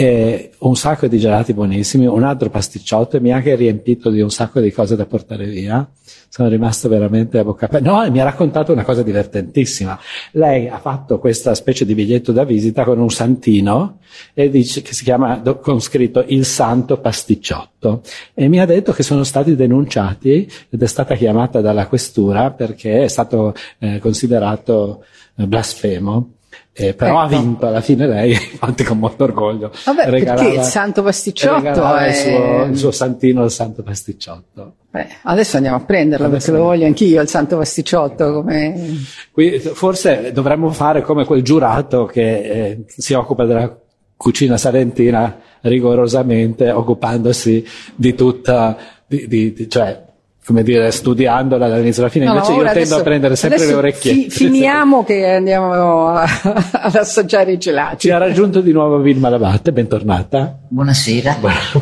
e 0.00 0.52
un 0.58 0.76
sacco 0.76 1.08
di 1.08 1.18
gelati 1.18 1.52
buonissimi, 1.52 2.06
un 2.06 2.22
altro 2.22 2.50
pasticciotto 2.50 3.16
e 3.16 3.20
mi 3.20 3.32
ha 3.32 3.36
anche 3.36 3.56
riempito 3.56 4.10
di 4.10 4.20
un 4.20 4.30
sacco 4.30 4.60
di 4.60 4.70
cose 4.70 4.94
da 4.94 5.06
portare 5.06 5.44
via. 5.46 5.90
Sono 6.28 6.48
rimasto 6.48 6.88
veramente 6.88 7.36
a 7.40 7.42
bocca 7.42 7.66
aperta. 7.66 7.90
No, 7.90 8.08
mi 8.08 8.20
ha 8.20 8.22
raccontato 8.22 8.70
una 8.70 8.84
cosa 8.84 9.02
divertentissima. 9.02 9.98
Lei 10.32 10.68
ha 10.68 10.78
fatto 10.78 11.18
questa 11.18 11.52
specie 11.56 11.84
di 11.84 11.96
biglietto 11.96 12.30
da 12.30 12.44
visita 12.44 12.84
con 12.84 13.00
un 13.00 13.10
santino 13.10 13.98
e 14.34 14.48
dice, 14.50 14.82
che 14.82 14.94
si 14.94 15.02
chiama 15.02 15.42
con 15.60 15.80
scritto 15.80 16.24
il 16.28 16.44
santo 16.44 17.00
pasticciotto 17.00 18.02
e 18.34 18.46
mi 18.46 18.60
ha 18.60 18.66
detto 18.66 18.92
che 18.92 19.02
sono 19.02 19.24
stati 19.24 19.56
denunciati 19.56 20.48
ed 20.68 20.80
è 20.80 20.86
stata 20.86 21.16
chiamata 21.16 21.60
dalla 21.60 21.88
questura 21.88 22.52
perché 22.52 23.02
è 23.02 23.08
stato 23.08 23.52
eh, 23.80 23.98
considerato 23.98 25.02
eh, 25.34 25.44
blasfemo 25.44 26.34
eh, 26.78 26.94
però 26.94 27.10
ecco. 27.10 27.18
ha 27.18 27.26
vinto 27.26 27.66
alla 27.66 27.80
fine 27.80 28.06
lei, 28.06 28.30
infatti 28.52 28.84
con 28.84 28.98
molto 28.98 29.24
orgoglio. 29.24 29.72
Vabbè, 29.84 30.08
regalava, 30.08 30.42
perché 30.42 30.58
il 30.60 30.64
santo 30.64 31.02
pasticciotto 31.02 31.94
è... 31.96 32.08
il, 32.08 32.14
suo, 32.14 32.64
il 32.64 32.76
suo 32.76 32.90
santino, 32.92 33.44
il 33.44 33.50
santo 33.50 33.82
pasticciotto. 33.82 34.74
Beh, 34.90 35.06
adesso 35.24 35.56
andiamo 35.56 35.76
a 35.76 35.80
prenderlo 35.80 36.26
adesso 36.26 36.46
perché 36.46 36.60
lo 36.60 36.68
voglio 36.68 36.86
anch'io 36.86 37.20
il 37.20 37.28
santo 37.28 37.58
pasticciotto. 37.58 38.32
Come... 38.32 38.96
Qui, 39.32 39.58
forse 39.58 40.30
dovremmo 40.32 40.70
fare 40.70 41.02
come 41.02 41.24
quel 41.24 41.42
giurato 41.42 42.06
che 42.06 42.38
eh, 42.38 42.84
si 42.86 43.12
occupa 43.12 43.44
della 43.44 43.76
cucina 44.16 44.56
salentina 44.56 45.40
rigorosamente, 45.62 46.70
occupandosi 46.70 47.64
di 47.94 48.14
tutta, 48.14 48.76
di, 49.06 49.26
di, 49.26 49.52
di, 49.52 49.68
cioè 49.68 50.06
come 50.48 50.62
dire, 50.62 50.90
studiandola 50.90 51.68
dall'inizio 51.68 52.00
alla 52.00 52.10
fine. 52.10 52.24
No, 52.24 52.32
Invece 52.32 52.52
io 52.52 52.56
tendo 52.56 52.70
adesso, 52.70 52.96
a 52.96 53.02
prendere 53.02 53.36
sempre 53.36 53.66
le 53.66 53.74
orecchiette. 53.74 54.30
Fi, 54.30 54.44
finiamo 54.46 55.04
che 55.04 55.26
andiamo 55.26 56.06
a, 56.08 56.24
ad 56.72 56.94
assaggiare 56.94 57.52
i 57.52 57.58
gelati. 57.58 58.06
Ci 58.06 58.10
ha 58.10 58.16
raggiunto 58.16 58.62
di 58.62 58.72
nuovo 58.72 58.98
Vilma 59.00 59.28
Lavatte, 59.28 59.72
bentornata. 59.72 60.58
Buonasera. 60.66 61.36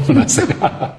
Buonasera. 0.04 0.98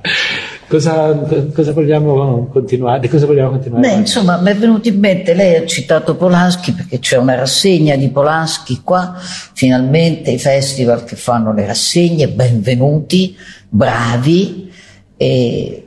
cosa, 0.70 1.28
cosa, 1.54 1.74
vogliamo 1.74 2.48
continuare? 2.54 3.02
Di 3.02 3.10
cosa 3.10 3.26
vogliamo 3.26 3.50
continuare? 3.50 3.86
Beh, 3.86 3.96
insomma, 3.96 4.40
mi 4.40 4.52
è 4.52 4.56
venuto 4.56 4.88
in 4.88 5.00
mente, 5.00 5.34
lei 5.34 5.58
ha 5.58 5.66
citato 5.66 6.16
Polanski 6.16 6.72
perché 6.72 7.00
c'è 7.00 7.18
una 7.18 7.36
rassegna 7.36 7.98
di 7.98 8.08
Polanski 8.08 8.80
qua, 8.82 9.14
finalmente 9.18 10.32
i 10.32 10.40
festival 10.40 11.04
che 11.04 11.18
fanno 11.18 11.52
le 11.52 11.66
rassegne, 11.66 12.30
benvenuti, 12.30 13.36
bravi. 13.68 14.72
E 15.20 15.87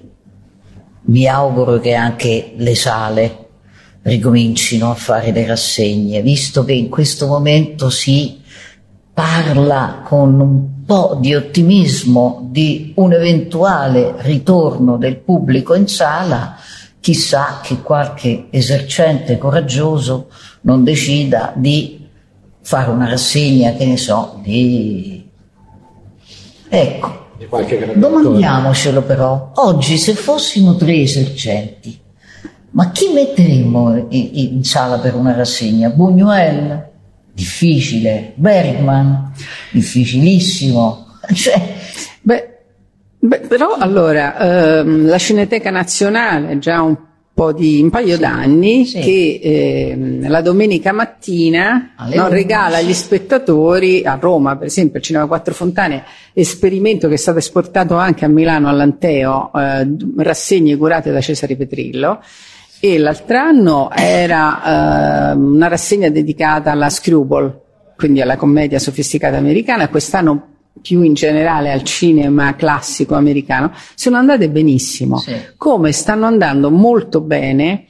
mi 1.10 1.26
auguro 1.26 1.80
che 1.80 1.94
anche 1.94 2.52
le 2.56 2.74
sale 2.74 3.48
ricomincino 4.02 4.90
a 4.90 4.94
fare 4.94 5.32
le 5.32 5.46
rassegne, 5.46 6.22
visto 6.22 6.64
che 6.64 6.72
in 6.72 6.88
questo 6.88 7.26
momento 7.26 7.90
si 7.90 8.40
parla 9.12 10.02
con 10.04 10.40
un 10.40 10.84
po' 10.86 11.18
di 11.20 11.34
ottimismo 11.34 12.48
di 12.50 12.92
un 12.96 13.12
eventuale 13.12 14.14
ritorno 14.18 14.96
del 14.96 15.18
pubblico 15.18 15.74
in 15.74 15.88
sala, 15.88 16.56
chissà 17.00 17.60
che 17.62 17.82
qualche 17.82 18.46
esercente 18.50 19.36
coraggioso 19.36 20.28
non 20.62 20.84
decida 20.84 21.52
di 21.56 22.06
fare 22.62 22.90
una 22.90 23.08
rassegna, 23.08 23.74
che 23.74 23.84
ne 23.84 23.96
so, 23.96 24.38
di... 24.42 25.28
Ecco, 26.68 27.19
Domandiamocelo 27.94 29.02
però, 29.02 29.52
oggi 29.54 29.96
se 29.96 30.14
fossimo 30.14 30.76
tre 30.76 31.00
esercenti, 31.00 31.98
ma 32.72 32.90
chi 32.90 33.12
metteremmo 33.12 34.06
in, 34.10 34.62
sala 34.62 34.98
per 34.98 35.14
una 35.14 35.34
rassegna? 35.34 35.88
Buñuel? 35.88 36.88
Difficile. 37.32 38.32
Bergman? 38.34 39.32
Difficilissimo. 39.72 41.06
Cioè, 41.32 41.74
beh, 42.22 42.58
beh, 43.18 43.40
però 43.40 43.74
allora, 43.74 44.80
ehm, 44.80 45.06
la 45.06 45.18
Cineteca 45.18 45.70
Nazionale 45.70 46.58
già 46.58 46.82
un 46.82 46.96
po' 47.40 47.52
di 47.52 47.80
un 47.80 47.88
paio 47.88 48.18
d'anni 48.18 48.84
sì. 48.84 48.98
che 49.00 49.40
eh, 49.42 50.28
la 50.28 50.42
domenica 50.42 50.92
mattina 50.92 51.94
no, 52.12 52.28
regala 52.28 52.76
agli 52.76 52.92
spettatori 52.92 54.04
a 54.04 54.18
Roma, 54.20 54.58
per 54.58 54.66
esempio, 54.66 54.98
al 54.98 55.04
Cinema 55.04 55.24
Quattro 55.24 55.54
Fontane, 55.54 56.04
esperimento 56.34 57.08
che 57.08 57.14
è 57.14 57.16
stato 57.16 57.38
esportato 57.38 57.96
anche 57.96 58.26
a 58.26 58.28
Milano 58.28 58.68
all'Anteo, 58.68 59.50
eh, 59.54 59.88
rassegne 60.18 60.76
curate 60.76 61.10
da 61.12 61.22
Cesare 61.22 61.56
Petrillo. 61.56 62.20
E 62.78 62.98
l'altro 62.98 63.38
anno 63.38 63.90
era 63.90 65.32
eh, 65.32 65.34
una 65.34 65.68
rassegna 65.68 66.10
dedicata 66.10 66.72
alla 66.72 66.90
Screwball, 66.90 67.58
quindi 67.96 68.20
alla 68.20 68.36
commedia 68.36 68.78
sofisticata 68.78 69.38
americana. 69.38 69.88
Quest'anno 69.88 70.49
più 70.80 71.02
in 71.02 71.14
generale 71.14 71.70
al 71.70 71.82
cinema 71.82 72.54
classico 72.56 73.14
americano, 73.14 73.72
sono 73.94 74.16
andate 74.16 74.48
benissimo, 74.48 75.18
sì. 75.18 75.34
come 75.56 75.92
stanno 75.92 76.26
andando 76.26 76.70
molto 76.70 77.20
bene 77.20 77.86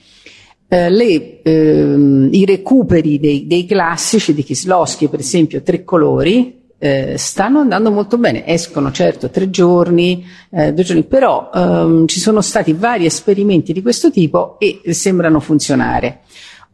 eh, 0.69 0.89
le, 0.89 1.43
eh, 1.43 2.29
i 2.31 2.45
recuperi 2.45 3.19
dei, 3.19 3.47
dei, 3.47 3.67
classici 3.67 4.33
di 4.33 4.45
Kislowski, 4.45 5.09
per 5.09 5.19
esempio 5.19 5.63
Tre 5.63 5.83
colori, 5.83 6.59
eh, 6.79 7.19
stanno 7.19 7.59
andando 7.59 7.91
molto 7.91 8.17
bene, 8.17 8.47
escono 8.47 8.91
certo 8.91 9.29
tre 9.29 9.51
giorni, 9.51 10.25
eh, 10.51 10.73
due 10.73 10.83
giorni, 10.83 11.03
però 11.05 11.51
ehm, 11.53 12.07
ci 12.07 12.21
sono 12.21 12.41
stati 12.41 12.73
vari 12.73 13.05
esperimenti 13.05 13.73
di 13.75 13.83
questo 13.83 14.11
tipo 14.11 14.59
e 14.59 14.81
sembrano 14.95 15.41
funzionare. 15.41 16.21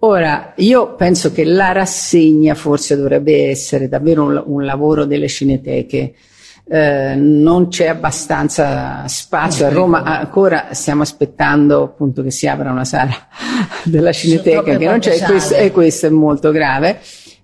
Ora, 0.00 0.52
io 0.56 0.94
penso 0.94 1.32
che 1.32 1.44
la 1.44 1.72
rassegna 1.72 2.54
forse 2.54 2.96
dovrebbe 2.96 3.48
essere 3.48 3.88
davvero 3.88 4.24
un, 4.24 4.42
un 4.44 4.64
lavoro 4.64 5.06
delle 5.06 5.28
cineteche. 5.28 6.14
Eh, 6.68 7.14
non 7.14 7.68
c'è 7.68 7.86
abbastanza 7.86 9.06
spazio 9.06 9.66
a 9.66 9.68
Roma, 9.68 10.02
ancora 10.02 10.68
stiamo 10.72 11.02
aspettando 11.02 11.84
appunto 11.84 12.24
che 12.24 12.32
si 12.32 12.48
apra 12.48 12.72
una 12.72 12.84
sala 12.84 13.14
della 13.84 14.10
cineteca 14.10 14.76
che 14.76 14.84
non 14.84 14.98
c'è 14.98 15.14
e 15.14 15.22
questo, 15.22 15.54
e 15.54 15.70
questo 15.70 16.06
è 16.06 16.10
molto 16.10 16.50
grave 16.50 16.98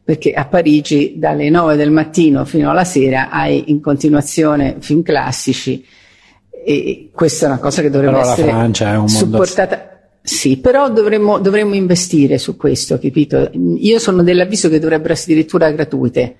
perché 0.05 0.33
a 0.33 0.45
Parigi 0.47 1.15
dalle 1.19 1.51
9 1.51 1.77
del 1.77 1.93
mattino 1.93 2.45
fino 2.45 2.69
alla 2.69 2.83
sera 2.83 3.31
hai 3.31 3.71
in 3.71 3.81
continuazione 3.81 4.79
film 4.81 5.03
classici 5.03 5.87
e 6.65 7.11
questa 7.13 7.47
è 7.47 7.49
una 7.49 7.59
cosa 7.59 7.81
che 7.81 7.91
dovrebbe 7.91 8.19
Però 8.19 8.33
essere 8.33 9.09
supportata. 9.09 9.92
Sì, 10.23 10.59
però 10.59 10.89
dovremmo, 10.89 11.39
dovremmo, 11.39 11.75
investire 11.75 12.39
su 12.39 12.57
questo, 12.57 12.99
capito? 12.99 13.51
Io 13.79 13.99
sono 13.99 14.23
dell'avviso 14.23 14.69
che 14.69 14.79
dovrebbero 14.79 15.13
essere 15.13 15.33
addirittura 15.33 15.71
gratuite. 15.73 16.37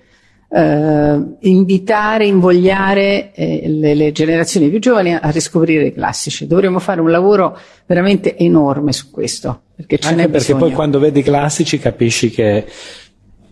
eh, 0.49 1.21
invitare, 1.41 2.25
invogliare 2.25 3.33
eh, 3.33 3.63
le, 3.67 3.93
le, 3.95 4.11
generazioni 4.11 4.69
più 4.69 4.79
giovani 4.79 5.13
a, 5.13 5.29
riscoprire 5.31 5.87
i 5.87 5.93
classici. 5.93 6.47
Dovremmo 6.47 6.79
fare 6.79 7.01
un 7.01 7.09
lavoro 7.11 7.57
veramente 7.85 8.37
enorme 8.37 8.93
su 8.93 9.09
questo. 9.09 9.63
Perché 9.75 9.97
ce 9.97 10.09
Anche 10.09 10.29
perché 10.29 10.37
bisogno. 10.37 10.59
poi 10.59 10.71
quando 10.71 10.99
vedi 10.99 11.19
i 11.19 11.23
classici 11.23 11.79
capisci 11.79 12.29
che 12.29 12.65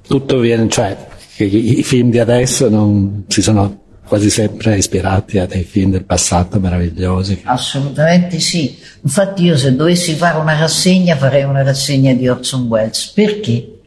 tutto 0.07 0.39
viene, 0.39 0.69
cioè 0.69 0.95
che 1.35 1.43
i, 1.43 1.79
i 1.79 1.83
film 1.83 2.09
di 2.09 2.19
adesso 2.19 2.69
non 2.69 3.25
si 3.27 3.41
sono 3.41 3.80
quasi 4.11 4.29
sempre 4.29 4.75
ispirati 4.75 5.39
a 5.39 5.45
dei 5.45 5.63
film 5.63 5.91
del 5.91 6.03
passato 6.03 6.59
meravigliosi. 6.59 7.43
Assolutamente 7.45 8.41
sì. 8.41 8.77
Infatti 9.03 9.45
io 9.45 9.55
se 9.55 9.73
dovessi 9.73 10.15
fare 10.15 10.37
una 10.37 10.59
rassegna 10.59 11.15
farei 11.15 11.43
una 11.45 11.63
rassegna 11.63 12.11
di 12.11 12.27
Orson 12.27 12.63
Welles. 12.63 13.13
Perché? 13.15 13.79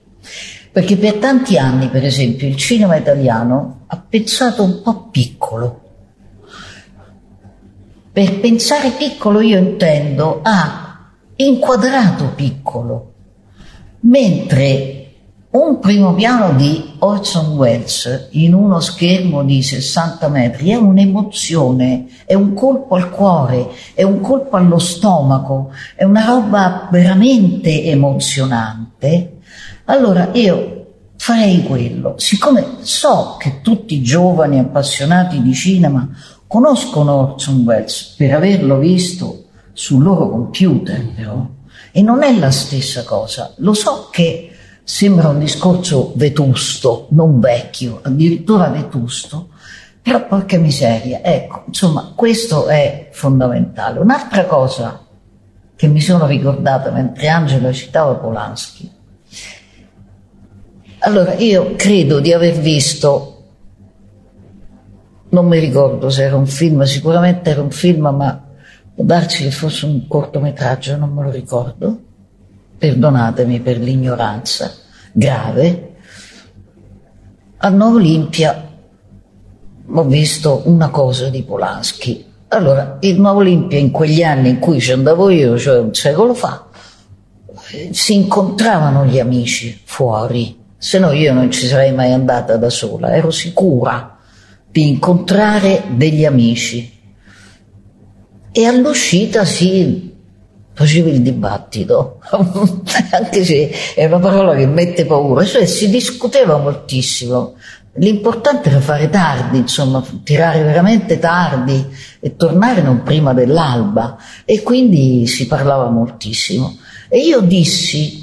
Perché 0.73 0.97
per 0.97 1.17
tanti 1.17 1.59
anni, 1.59 1.91
per 1.91 2.07
esempio, 2.07 2.49
il 2.49 2.57
cinema 2.57 2.97
italiano 2.97 3.83
ha 3.87 3.99
pensato 3.99 4.63
un 4.63 4.81
po' 4.81 5.11
piccolo. 5.11 5.83
Per 8.11 8.41
pensare 8.41 8.93
piccolo 8.93 9.43
io 9.43 9.59
intendo 9.59 10.41
ha 10.43 11.11
inquadrato 11.37 12.33
piccolo, 12.35 13.13
mentre 14.01 14.93
un 15.55 15.79
primo 15.79 16.14
piano 16.14 16.57
di 16.57 16.95
Orson 16.99 17.55
Welles 17.57 18.29
in 18.33 18.55
uno 18.55 18.81
schermo 18.81 19.45
di 19.45 19.62
60 19.62 20.27
metri 20.29 20.71
è 20.71 20.75
un'emozione, 20.75 22.07
è 22.25 22.35
un 22.35 22.55
colpo 22.55 22.97
al 22.97 23.11
cuore, 23.11 23.69
è 23.95 24.03
un 24.03 24.21
colpo 24.21 24.57
allo 24.57 24.81
stomaco, 24.81 25.71
è 25.95 26.03
una 26.03 26.25
roba 26.25 26.88
veramente 26.90 27.85
emozionante. 27.85 29.37
Allora 29.85 30.31
io 30.33 30.87
farei 31.17 31.62
quello, 31.62 32.14
siccome 32.17 32.79
so 32.81 33.37
che 33.38 33.61
tutti 33.62 33.95
i 33.95 34.03
giovani 34.03 34.59
appassionati 34.59 35.40
di 35.40 35.55
cinema 35.55 36.09
conoscono 36.49 37.33
Orson 37.35 37.62
Welles 37.64 38.14
per 38.17 38.35
averlo 38.35 38.79
visto 38.79 39.45
sul 39.73 40.03
loro 40.03 40.31
computer 40.31 41.12
però, 41.14 41.47
e 41.93 42.03
non 42.03 42.25
è 42.25 42.37
la 42.37 42.51
stessa 42.51 43.05
cosa, 43.05 43.53
lo 43.59 43.73
so 43.73 44.09
che 44.11 44.49
sembra 44.85 45.29
un 45.29 45.38
discorso 45.38 46.12
vetusto, 46.14 47.07
non 47.11 47.40
vecchio, 47.40 48.01
addirittura 48.03 48.68
vetusto, 48.68 49.49
però 50.03 50.27
porca 50.27 50.59
miseria, 50.59 51.23
ecco, 51.23 51.64
insomma, 51.68 52.12
questo 52.14 52.66
è 52.66 53.09
fondamentale. 53.11 53.99
Un'altra 53.99 54.44
cosa 54.44 55.01
che 55.75 55.87
mi 55.88 56.03
sono 56.03 56.27
ricordata 56.27 56.90
mentre 56.90 57.29
Angela 57.29 57.73
citava 57.73 58.14
Polanski. 58.16 58.92
Allora, 60.99 61.35
io 61.35 61.75
credo 61.77 62.20
di 62.20 62.33
aver 62.33 62.59
visto, 62.59 63.31
non 65.31 65.47
mi 65.47 65.59
ricordo 65.59 66.11
se 66.11 66.25
era 66.25 66.37
un 66.37 66.47
film, 66.47 66.83
sicuramente 66.83 67.51
era 67.51 67.62
un 67.62 67.70
film, 67.70 68.07
ma 68.09 68.47
può 68.94 69.05
darsi 69.05 69.42
che 69.42 69.51
fosse 69.51 69.87
un 69.87 70.07
cortometraggio, 70.07 70.97
non 70.97 71.11
me 71.11 71.25
lo 71.25 71.31
ricordo, 71.31 71.99
perdonatemi 72.85 73.61
per 73.61 73.79
l'ignoranza 73.79 74.70
grave. 75.12 75.94
A 77.57 77.68
Nuova 77.70 77.97
Olimpia 77.97 78.68
ho 79.87 80.05
visto 80.05 80.62
una 80.66 80.90
cosa 80.90 81.31
di 81.31 81.42
Polanski. 81.42 82.27
Allora, 82.49 82.99
il 83.01 83.18
Nuovo 83.18 83.38
Olimpia 83.38 83.79
in 83.79 83.90
quegli 83.90 84.23
anni 84.23 84.51
in 84.51 84.59
cui 84.59 84.81
ci 84.81 84.92
andavo 84.92 85.31
io, 85.31 85.59
cioè 85.59 85.79
un 85.79 85.94
secolo 85.94 86.35
fa, 86.35 86.66
si 87.90 88.14
incontravano 88.14 89.07
gli 89.07 89.18
amici 89.18 89.81
fuori 89.85 90.62
se 90.77 90.99
no 90.99 91.12
io 91.12 91.33
non 91.33 91.51
ci 91.51 91.66
sarei 91.66 91.94
mai 91.94 92.12
andata 92.12 92.59
da 92.59 92.68
sola, 92.68 93.14
ero 93.14 93.31
sicura 93.31 94.18
di 94.70 94.87
incontrare 94.88 95.85
degli 95.92 96.27
amici. 96.27 96.92
E 98.53 98.66
all'uscita 98.66 99.47
si 99.47 100.13
faceva 100.75 101.09
il 101.09 101.23
dibattito, 101.23 102.21
anche 103.13 103.45
se 103.45 103.71
è 103.95 104.05
una 104.05 104.19
parola 104.19 104.55
che 104.55 104.67
mette 104.67 105.07
paura, 105.07 105.45
cioè 105.45 105.65
si 105.65 105.89
discuteva 105.89 106.59
moltissimo. 106.59 107.55
L'importante 107.99 108.71
era 108.71 108.81
fare 108.81 109.09
tardi, 109.09 109.59
insomma, 109.59 110.05
tirare 110.25 110.63
veramente 110.65 111.21
tardi 111.21 111.87
e 112.19 112.35
tornare 112.35 112.83
non 112.83 113.05
prima 113.05 113.33
dell'alba 113.33 114.17
e 114.45 114.63
quindi 114.63 115.29
si 115.29 115.47
parlava 115.47 115.89
moltissimo. 115.89 116.77
E 117.09 117.21
io 117.21 117.41
dissi 117.41 118.23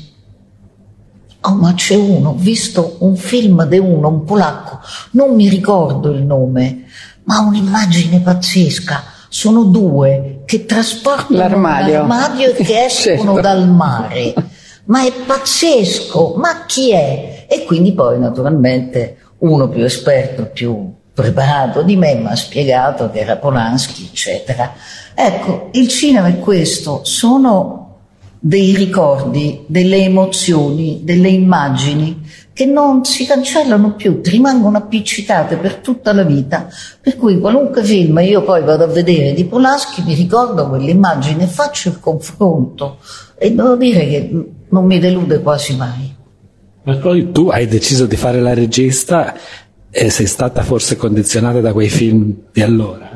Oh, 1.44 1.56
ma 1.56 1.74
c'è 1.74 1.96
uno, 1.96 2.30
ho 2.30 2.36
visto 2.36 2.98
un 3.00 3.16
film 3.16 3.66
di 3.66 3.80
uno, 3.80 4.10
un 4.10 4.24
polacco, 4.26 4.80
non 5.12 5.34
mi 5.34 5.50
ricordo 5.50 6.12
il 6.12 6.22
nome, 6.22 6.84
ma 7.24 7.40
un'immagine 7.40 8.20
pazzesca. 8.20 9.04
Sono 9.28 9.64
due 9.64 10.41
che 10.52 10.66
trasportano 10.66 11.40
l'armadio, 11.40 11.94
l'armadio 11.94 12.50
e 12.50 12.64
che 12.64 12.84
escono 12.92 13.36
certo. 13.36 13.40
dal 13.40 13.70
mare. 13.70 14.34
Ma 14.86 15.06
è 15.06 15.12
pazzesco, 15.26 16.34
ma 16.36 16.66
chi 16.66 16.92
è? 16.92 17.46
E 17.48 17.64
quindi 17.64 17.94
poi 17.94 18.20
naturalmente 18.20 19.16
uno 19.40 19.70
più 19.70 19.86
esperto, 19.86 20.48
più 20.48 20.94
preparato 21.14 21.84
di 21.84 21.96
me 21.96 22.16
mi 22.16 22.28
ha 22.28 22.36
spiegato 22.36 23.10
che 23.12 23.20
era 23.20 23.38
Polanski, 23.38 24.10
eccetera. 24.12 24.74
Ecco, 25.16 25.70
il 25.72 25.88
cinema 25.88 26.28
è 26.28 26.38
questo, 26.40 27.00
sono 27.06 28.00
dei 28.38 28.76
ricordi, 28.76 29.64
delle 29.68 30.04
emozioni, 30.04 31.02
delle 31.06 31.30
immagini 31.30 32.30
che 32.54 32.66
non 32.66 33.06
si 33.06 33.26
cancellano 33.26 33.96
più, 33.96 34.22
rimangono 34.24 34.78
appiccicate 34.78 35.56
per 35.56 35.76
tutta 35.76 36.14
la 36.14 36.24
vita, 36.24 36.68
per 37.00 37.16
cui 37.16 37.40
qualunque 37.40 37.84
film 37.84 38.20
io 38.20 38.44
poi 38.44 38.64
vado 38.64 38.84
a 38.84 38.88
vedere 38.88 39.34
di 39.34 39.46
Polaschi 39.46 40.04
mi 40.04 40.14
ricordo 40.14 40.68
quell'immagine, 40.68 41.48
faccio 41.48 41.90
il 41.90 42.00
confronto 42.00 42.98
e 43.38 43.54
devo 43.54 43.76
dire 43.76 44.08
che 44.08 44.46
non 44.70 44.86
mi 44.86 45.00
delude 45.00 45.40
quasi 45.40 45.76
mai. 45.76 46.16
Ma 46.84 46.98
poi 46.98 47.32
tu 47.32 47.48
hai 47.50 47.68
deciso 47.68 48.06
di 48.06 48.16
fare 48.16 48.42
la 48.42 48.54
regista 48.54 49.36
e 49.90 50.10
sei 50.10 50.26
stata 50.26 50.64
forse 50.64 50.96
condizionata 50.96 51.62
da 51.62 51.74
quei 51.74 51.90
film 51.90 52.34
di 52.52 52.62
allora? 52.62 53.10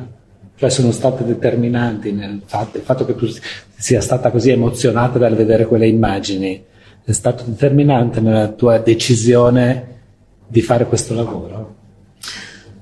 Cioè 0.57 0.69
sono 0.69 0.91
state 0.91 1.25
determinanti 1.25 2.13
nel 2.13 2.41
fatto, 2.45 2.77
il 2.77 2.83
fatto 2.83 3.05
che 3.05 3.15
tu 3.15 3.27
sia 3.75 3.99
stata 3.99 4.31
così 4.31 4.51
emozionata 4.51 5.17
dal 5.17 5.35
vedere 5.35 5.65
quelle 5.65 5.87
immagini, 5.87 6.63
è 7.05 7.11
stato 7.11 7.43
determinante 7.45 8.19
nella 8.19 8.47
tua 8.47 8.79
decisione 8.79 9.93
di 10.47 10.61
fare 10.61 10.87
questo 10.87 11.13
lavoro? 11.13 11.73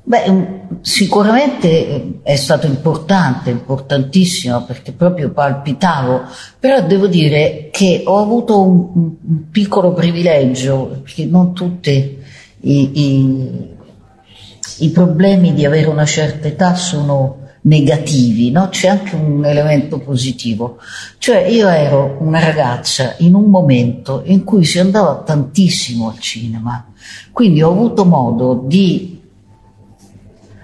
Beh, 0.05 0.62
sicuramente 0.81 2.19
è 2.23 2.36
stato 2.36 2.65
importante, 2.65 3.49
importantissimo, 3.49 4.63
perché 4.63 4.93
proprio 4.93 5.31
palpitavo, 5.31 6.23
però 6.59 6.86
devo 6.86 7.07
dire 7.07 7.69
che 7.71 8.03
ho 8.05 8.17
avuto 8.17 8.62
un, 8.62 8.89
un 8.93 9.49
piccolo 9.49 9.93
privilegio, 9.93 11.01
perché 11.03 11.25
non 11.25 11.53
tutti 11.53 12.17
i, 12.62 12.99
i, 13.01 13.69
i 14.79 14.89
problemi 14.89 15.53
di 15.53 15.65
avere 15.65 15.88
una 15.88 16.05
certa 16.05 16.47
età 16.47 16.75
sono 16.75 17.42
negativi, 17.63 18.52
no? 18.52 18.69
c'è 18.69 18.88
anche 18.88 19.15
un 19.15 19.45
elemento 19.45 19.99
positivo. 19.99 20.78
Cioè 21.17 21.45
io 21.45 21.67
ero 21.67 22.17
una 22.19 22.39
ragazza 22.39 23.15
in 23.19 23.36
un 23.36 23.49
momento 23.49 24.23
in 24.26 24.43
cui 24.43 24.65
si 24.65 24.80
andava 24.80 25.21
tantissimo 25.26 26.10
al 26.10 26.19
cinema, 26.19 26.86
quindi 27.32 27.62
ho 27.62 27.71
avuto 27.71 28.06
modo 28.06 28.63
di 28.65 29.21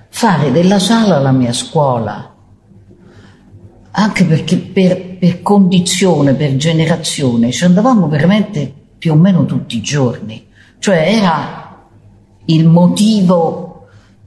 fare 0.09 0.51
della 0.51 0.79
sala 0.79 1.19
la 1.19 1.31
mia 1.31 1.53
scuola, 1.53 2.33
anche 3.91 4.25
perché 4.25 4.57
per, 4.57 5.17
per 5.17 5.41
condizione, 5.41 6.33
per 6.33 6.55
generazione, 6.57 7.51
ci 7.51 7.63
andavamo 7.63 8.07
veramente 8.07 8.73
più 8.97 9.13
o 9.13 9.15
meno 9.15 9.45
tutti 9.45 9.77
i 9.77 9.81
giorni, 9.81 10.47
cioè 10.79 10.97
era 10.97 11.87
il 12.45 12.67
motivo 12.67 13.68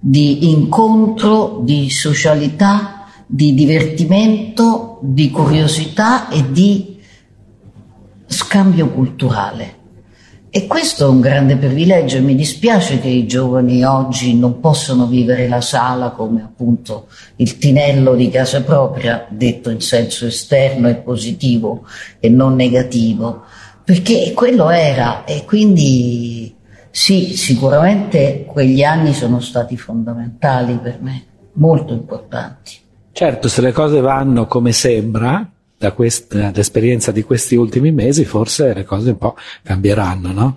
di 0.04 0.50
incontro, 0.50 1.60
di 1.62 1.88
socialità, 1.88 3.04
di 3.24 3.54
divertimento, 3.54 4.98
di 5.00 5.30
curiosità 5.30 6.28
e 6.28 6.50
di 6.50 6.98
scambio 8.26 8.88
culturale. 8.88 9.78
E 10.50 10.66
questo 10.66 11.06
è 11.06 11.08
un 11.08 11.20
grande 11.20 11.56
privilegio 11.56 12.16
e 12.16 12.20
mi 12.20 12.34
dispiace 12.34 12.98
che 12.98 13.06
i 13.06 13.28
giovani 13.28 13.84
oggi 13.84 14.36
non 14.36 14.58
possano 14.58 15.06
vivere 15.06 15.46
la 15.46 15.60
sala 15.60 16.10
come 16.10 16.42
appunto 16.42 17.06
il 17.36 17.56
tinello 17.58 18.16
di 18.16 18.28
casa 18.28 18.62
propria, 18.62 19.24
detto 19.30 19.70
in 19.70 19.80
senso 19.80 20.26
esterno 20.26 20.88
e 20.88 20.96
positivo 20.96 21.86
e 22.18 22.28
non 22.28 22.56
negativo, 22.56 23.44
perché 23.84 24.32
quello 24.34 24.68
era 24.68 25.24
e 25.24 25.44
quindi 25.44 26.51
sì, 26.92 27.34
sicuramente 27.36 28.44
quegli 28.46 28.82
anni 28.82 29.14
sono 29.14 29.40
stati 29.40 29.78
fondamentali 29.78 30.76
per 30.76 30.98
me, 31.00 31.24
molto 31.54 31.94
importanti. 31.94 32.76
Certo, 33.12 33.48
se 33.48 33.62
le 33.62 33.72
cose 33.72 34.00
vanno 34.00 34.46
come 34.46 34.72
sembra, 34.72 35.50
da 35.78 35.92
questa, 35.92 36.52
l'esperienza 36.54 37.10
di 37.10 37.22
questi 37.22 37.56
ultimi 37.56 37.90
mesi 37.90 38.24
forse 38.24 38.72
le 38.72 38.84
cose 38.84 39.10
un 39.10 39.18
po' 39.18 39.34
cambieranno, 39.62 40.32
no? 40.32 40.56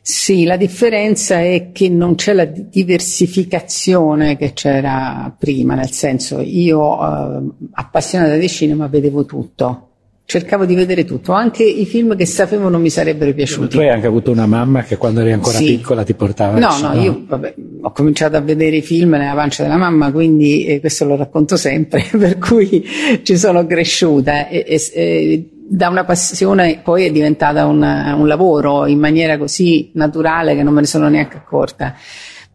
Sì, 0.00 0.44
la 0.44 0.56
differenza 0.56 1.40
è 1.40 1.70
che 1.72 1.88
non 1.88 2.14
c'è 2.14 2.32
la 2.32 2.46
diversificazione 2.46 4.36
che 4.36 4.52
c'era 4.52 5.34
prima, 5.36 5.74
nel 5.74 5.90
senso 5.90 6.40
io 6.40 6.94
eh, 6.94 7.42
appassionata 7.72 8.36
di 8.36 8.48
cinema 8.48 8.86
vedevo 8.86 9.26
tutto, 9.26 9.91
cercavo 10.24 10.64
di 10.64 10.74
vedere 10.74 11.04
tutto, 11.04 11.32
anche 11.32 11.62
i 11.64 11.84
film 11.84 12.16
che 12.16 12.24
sapevo 12.26 12.68
non 12.68 12.80
mi 12.80 12.90
sarebbero 12.90 13.32
piaciuti. 13.34 13.68
Tu 13.76 13.80
hai 13.80 13.90
anche 13.90 14.06
avuto 14.06 14.30
una 14.30 14.46
mamma 14.46 14.82
che 14.82 14.96
quando 14.96 15.20
eri 15.20 15.32
ancora 15.32 15.58
Sì. 15.58 15.64
piccola 15.76 16.04
ti 16.04 16.14
portava 16.14 16.58
No, 16.58 16.68
no, 16.68 16.72
cinema. 16.74 16.94
io 17.02 17.22
vabbè, 17.26 17.54
ho 17.82 17.92
cominciato 17.92 18.36
a 18.36 18.40
vedere 18.40 18.76
i 18.76 18.82
film 18.82 19.10
nella 19.10 19.34
pancia 19.34 19.62
della 19.62 19.76
mamma, 19.76 20.10
quindi 20.10 20.64
eh, 20.64 20.80
questo 20.80 21.04
lo 21.04 21.16
racconto 21.16 21.56
sempre, 21.56 22.04
per 22.16 22.38
cui 22.38 22.84
ci 23.22 23.36
sono 23.36 23.66
cresciuta 23.66 24.48
e, 24.48 24.64
e- 24.66 24.90
e 24.94 25.46
da 25.68 25.88
una 25.88 26.04
passione 26.04 26.80
poi 26.84 27.04
è 27.06 27.10
diventata 27.10 27.64
un, 27.66 27.82
un 27.82 28.26
lavoro 28.26 28.86
in 28.86 28.98
maniera 28.98 29.38
così 29.38 29.90
naturale 29.94 30.54
che 30.54 30.62
non 30.62 30.74
me 30.74 30.80
ne 30.80 30.86
sono 30.86 31.08
neanche 31.08 31.36
accorta. 31.38 31.94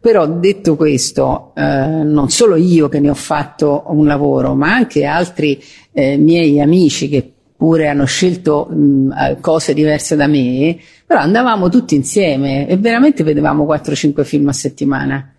Però 0.00 0.26
detto 0.28 0.76
questo, 0.76 1.52
eh, 1.56 1.62
non 1.62 2.28
solo 2.30 2.54
io 2.54 2.88
che 2.88 3.00
ne 3.00 3.10
ho 3.10 3.14
fatto 3.14 3.84
un 3.88 4.06
lavoro, 4.06 4.54
ma 4.54 4.72
anche 4.72 5.04
altri 5.04 5.60
eh, 5.92 6.16
miei 6.16 6.60
amici 6.60 7.08
che 7.08 7.32
pure 7.58 7.88
hanno 7.88 8.04
scelto 8.04 8.66
mh, 8.70 9.10
eh, 9.12 9.36
cose 9.40 9.74
diverse 9.74 10.14
da 10.14 10.28
me, 10.28 10.78
però 11.04 11.18
andavamo 11.18 11.68
tutti 11.68 11.96
insieme 11.96 12.68
e 12.68 12.76
veramente 12.76 13.24
vedevamo 13.24 13.64
4-5 13.66 14.22
film 14.24 14.46
a 14.48 14.52
settimana. 14.52 15.34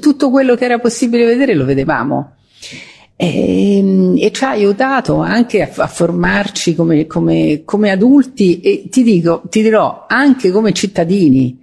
Tutto 0.00 0.30
quello 0.30 0.56
che 0.56 0.64
era 0.64 0.80
possibile 0.80 1.24
vedere 1.24 1.54
lo 1.54 1.64
vedevamo. 1.64 2.32
E, 3.14 4.16
e 4.18 4.30
ci 4.32 4.44
ha 4.44 4.48
aiutato 4.50 5.18
anche 5.18 5.62
a, 5.62 5.70
a 5.76 5.86
formarci 5.86 6.74
come, 6.74 7.06
come- 7.06 7.62
come 7.64 7.90
adulti 7.90 8.60
e 8.60 8.88
ti 8.90 9.04
dico, 9.04 9.42
ti 9.48 9.62
dirò 9.62 10.06
anche 10.08 10.50
come 10.50 10.72
cittadini, 10.72 11.56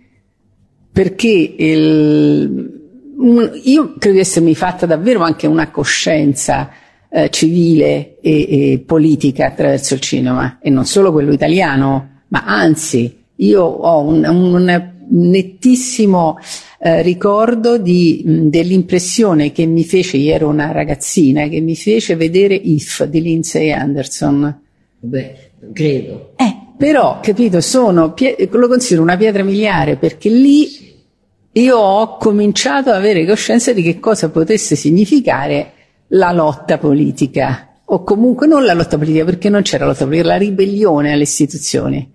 perché 0.90 1.54
il- 1.58 2.76
un- 3.18 3.52
io 3.64 3.96
credo 3.98 4.16
di 4.16 4.22
essermi 4.22 4.56
fatta 4.56 4.86
davvero 4.86 5.22
anche 5.22 5.48
una 5.48 5.70
coscienza 5.70 6.70
eh, 7.10 7.30
civile 7.30 8.18
e, 8.22 8.72
e 8.74 8.84
politica 8.86 9.48
attraverso 9.48 9.94
il 9.94 10.00
cinema 10.00 10.60
e 10.62 10.70
non 10.70 10.86
solo 10.86 11.12
quello 11.12 11.32
italiano, 11.32 12.24
ma 12.28 12.44
anzi 12.46 13.24
io 13.36 13.64
ho 13.64 14.02
un, 14.02 14.26
un 14.26 14.92
nettissimo 15.10 16.38
eh, 16.80 17.02
ricordo 17.02 17.78
di, 17.78 18.24
mh, 18.26 18.50
dell'impressione 18.50 19.52
che 19.52 19.66
mi 19.66 19.84
fece, 19.84 20.18
io 20.18 20.34
ero 20.34 20.48
una 20.48 20.72
ragazzina, 20.72 21.48
che 21.48 21.62
mi 21.62 21.76
fece 21.76 22.16
vedere 22.16 22.56
If 22.56 23.04
di 23.06 23.22
Lindsay 23.22 23.72
Anderson. 23.72 24.62
Beh, 25.00 25.36
credo. 25.74 26.34
Eh, 26.36 26.58
però, 26.78 27.20
capito, 27.22 27.62
sono, 27.62 28.14
lo 28.16 28.68
considero 28.68 29.02
una 29.02 29.18
pietra 29.18 29.44
miliare 29.44 29.96
perché 29.96 30.30
lì 30.30 30.96
io 31.54 31.78
ho 31.78 32.18
cominciato 32.18 32.90
ad 32.90 32.98
avere 32.98 33.26
coscienza 33.26 33.74
di 33.74 33.82
che 33.82 34.00
cosa 34.00 34.30
potesse 34.30 34.76
significare 34.76 35.74
la 36.10 36.32
lotta 36.32 36.78
politica, 36.78 37.80
o 37.86 38.04
comunque 38.04 38.48
non 38.48 38.66
la 38.66 38.74
lotta 38.74 38.98
politica 38.98 39.26
perché 39.26 39.50
non 39.50 39.62
c'era 39.62 39.86
lotta 39.86 40.06
politica, 40.06 40.30
la 40.30 40.38
ribellione 40.38 41.12
alle 41.12 41.24
istituzioni. 41.24 42.14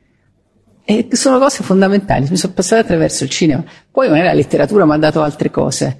E 0.84 1.08
sono 1.12 1.38
cose 1.38 1.62
fondamentali, 1.62 2.26
mi 2.28 2.36
sono 2.36 2.52
passata 2.54 2.82
attraverso 2.82 3.24
il 3.24 3.30
cinema. 3.30 3.64
Poi 3.90 4.08
magari 4.08 4.26
la 4.26 4.34
letteratura 4.34 4.84
mi 4.84 4.92
ha 4.92 4.96
dato 4.98 5.22
altre 5.22 5.50
cose. 5.50 5.96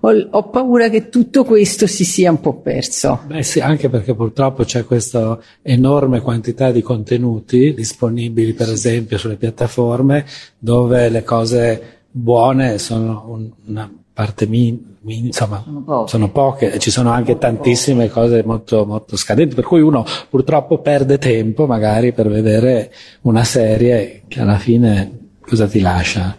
Ho, 0.00 0.12
ho 0.30 0.48
paura 0.50 0.88
che 0.88 1.08
tutto 1.08 1.44
questo 1.44 1.86
si 1.86 2.04
sia 2.04 2.30
un 2.30 2.40
po' 2.40 2.60
perso. 2.60 3.22
Beh 3.26 3.42
sì, 3.42 3.60
anche 3.60 3.88
perché 3.88 4.14
purtroppo 4.14 4.64
c'è 4.64 4.84
questa 4.84 5.38
enorme 5.62 6.20
quantità 6.20 6.70
di 6.70 6.82
contenuti 6.82 7.74
disponibili, 7.74 8.52
per 8.52 8.70
esempio, 8.70 9.18
sulle 9.18 9.36
piattaforme, 9.36 10.24
dove 10.58 11.08
le 11.08 11.24
cose 11.24 12.02
buone 12.10 12.78
sono 12.78 13.24
un- 13.28 13.50
una 13.66 13.92
parte 14.18 14.48
min- 14.48 14.96
insomma, 15.04 15.62
Sono 15.64 15.82
poche. 15.84 16.08
sono 16.10 16.30
poche, 16.30 16.78
ci 16.80 16.90
sono 16.90 17.10
anche 17.12 17.38
tantissime 17.38 18.08
cose 18.08 18.42
molto, 18.44 18.84
molto 18.84 19.16
scadenti, 19.16 19.54
per 19.54 19.62
cui 19.62 19.80
uno 19.80 20.04
purtroppo 20.28 20.78
perde 20.80 21.18
tempo 21.18 21.66
magari 21.68 22.12
per 22.12 22.28
vedere 22.28 22.92
una 23.22 23.44
serie 23.44 24.22
che 24.26 24.40
alla 24.40 24.58
fine 24.58 25.36
cosa 25.40 25.68
ti 25.68 25.78
lascia? 25.78 26.36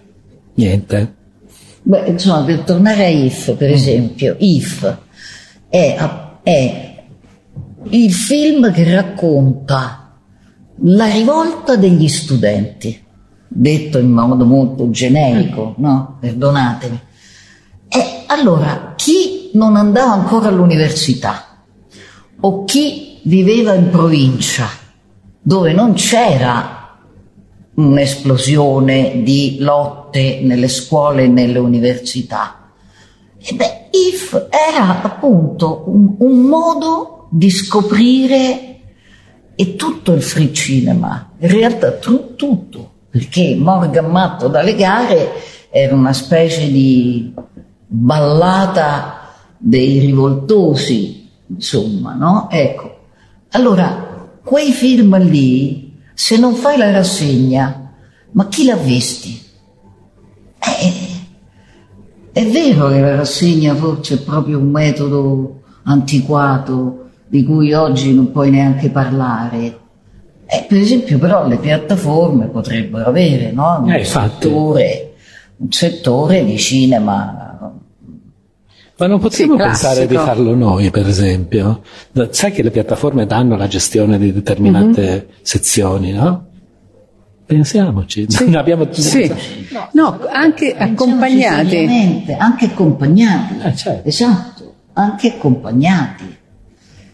Niente. 0.55 1.13
Beh, 1.83 2.03
insomma, 2.07 2.43
per 2.43 2.59
tornare 2.63 3.05
a 3.05 3.07
If, 3.07 3.55
per 3.55 3.71
esempio, 3.71 4.35
If 4.39 4.97
è, 5.69 5.97
è 6.43 7.03
il 7.91 8.11
film 8.11 8.73
che 8.73 8.93
racconta 8.93 10.17
la 10.81 11.05
rivolta 11.05 11.77
degli 11.77 12.09
studenti, 12.09 13.01
detto 13.47 13.99
in 13.99 14.11
modo 14.11 14.43
molto 14.43 14.89
generico, 14.89 15.75
no? 15.77 16.17
Perdonatemi. 16.19 17.07
Allora, 18.31 18.93
chi 18.95 19.49
non 19.53 19.75
andava 19.75 20.11
ancora 20.11 20.49
all'università 20.49 21.63
o 22.41 22.63
chi 22.63 23.19
viveva 23.23 23.73
in 23.73 23.89
provincia 23.89 24.69
dove 25.41 25.73
non 25.73 25.93
c'era 25.93 26.95
un'esplosione 27.73 29.23
di 29.23 29.57
lotte 29.59 30.41
nelle 30.43 30.67
scuole 30.67 31.23
e 31.23 31.27
nelle 31.27 31.57
università. 31.57 32.71
E 33.39 33.55
beh, 33.55 33.87
IF 33.89 34.47
era 34.51 35.01
appunto 35.01 35.85
un, 35.87 36.15
un 36.19 36.41
modo 36.41 37.27
di 37.31 37.49
scoprire 37.49 38.79
e 39.55 39.75
tutto 39.75 40.13
il 40.13 40.21
free 40.21 40.53
cinema, 40.53 41.31
in 41.39 41.49
realtà 41.49 41.93
tru- 41.93 42.35
tutto, 42.35 42.91
perché 43.09 43.55
Morgan 43.55 44.11
Matto 44.11 44.47
dalle 44.49 44.75
gare 44.75 45.31
era 45.71 45.93
una 45.93 46.13
specie 46.13 46.71
di 46.71 47.31
ballata 47.91 49.31
dei 49.57 49.97
rivoltosi, 49.99 51.27
insomma, 51.47 52.13
no? 52.13 52.47
Ecco, 52.51 52.97
allora, 53.51 54.29
quei 54.43 54.71
film 54.71 55.17
lì, 55.17 55.97
se 56.13 56.37
non 56.37 56.53
fai 56.53 56.77
la 56.77 56.91
rassegna, 56.91 57.91
ma 58.31 58.47
chi 58.47 58.65
l'ha 58.65 58.75
visti? 58.75 59.41
Eh, 60.59 60.93
è 62.31 62.45
vero 62.45 62.89
che 62.89 62.99
la 62.99 63.15
rassegna 63.15 63.73
forse 63.73 64.15
è 64.15 64.19
proprio 64.19 64.59
un 64.59 64.69
metodo 64.69 65.61
antiquato 65.83 67.09
di 67.27 67.43
cui 67.43 67.73
oggi 67.73 68.13
non 68.13 68.31
puoi 68.31 68.51
neanche 68.51 68.91
parlare. 68.91 69.77
Eh, 70.45 70.65
per 70.67 70.77
esempio, 70.77 71.17
però, 71.17 71.47
le 71.47 71.57
piattaforme 71.57 72.47
potrebbero 72.47 73.09
avere 73.09 73.51
no? 73.51 73.81
un, 73.83 73.91
Eh, 73.91 74.03
settore, 74.03 75.13
un 75.57 75.71
settore 75.71 76.45
di 76.45 76.57
cinema 76.57 77.48
Ma 78.99 79.07
non 79.07 79.19
potremmo 79.19 79.55
Sì, 79.55 79.63
pensare 79.63 80.07
di 80.07 80.15
farlo 80.15 80.53
noi, 80.55 80.91
per 80.91 81.07
esempio? 81.07 81.81
Sai 82.31 82.51
che 82.51 82.61
le 82.63 82.69
piattaforme 82.69 83.25
danno 83.25 83.55
la 83.55 83.67
gestione 83.67 84.17
di 84.19 84.33
determinate 84.33 85.29
sezioni, 85.41 86.11
no? 86.11 86.47
Pensiamoci, 87.45 88.25
Sì. 88.29 88.53
Abbiamo 88.55 88.87
Sì. 88.91 89.31
No, 89.93 90.19
anche 90.29 90.75
Pensiamoci 90.77 90.91
accompagnati. 90.91 92.35
anche 92.37 92.65
accompagnati. 92.65 93.55
Eh, 93.63 93.75
certo. 93.75 94.07
Esatto, 94.07 94.73
anche 94.93 95.33
accompagnati. 95.35 96.37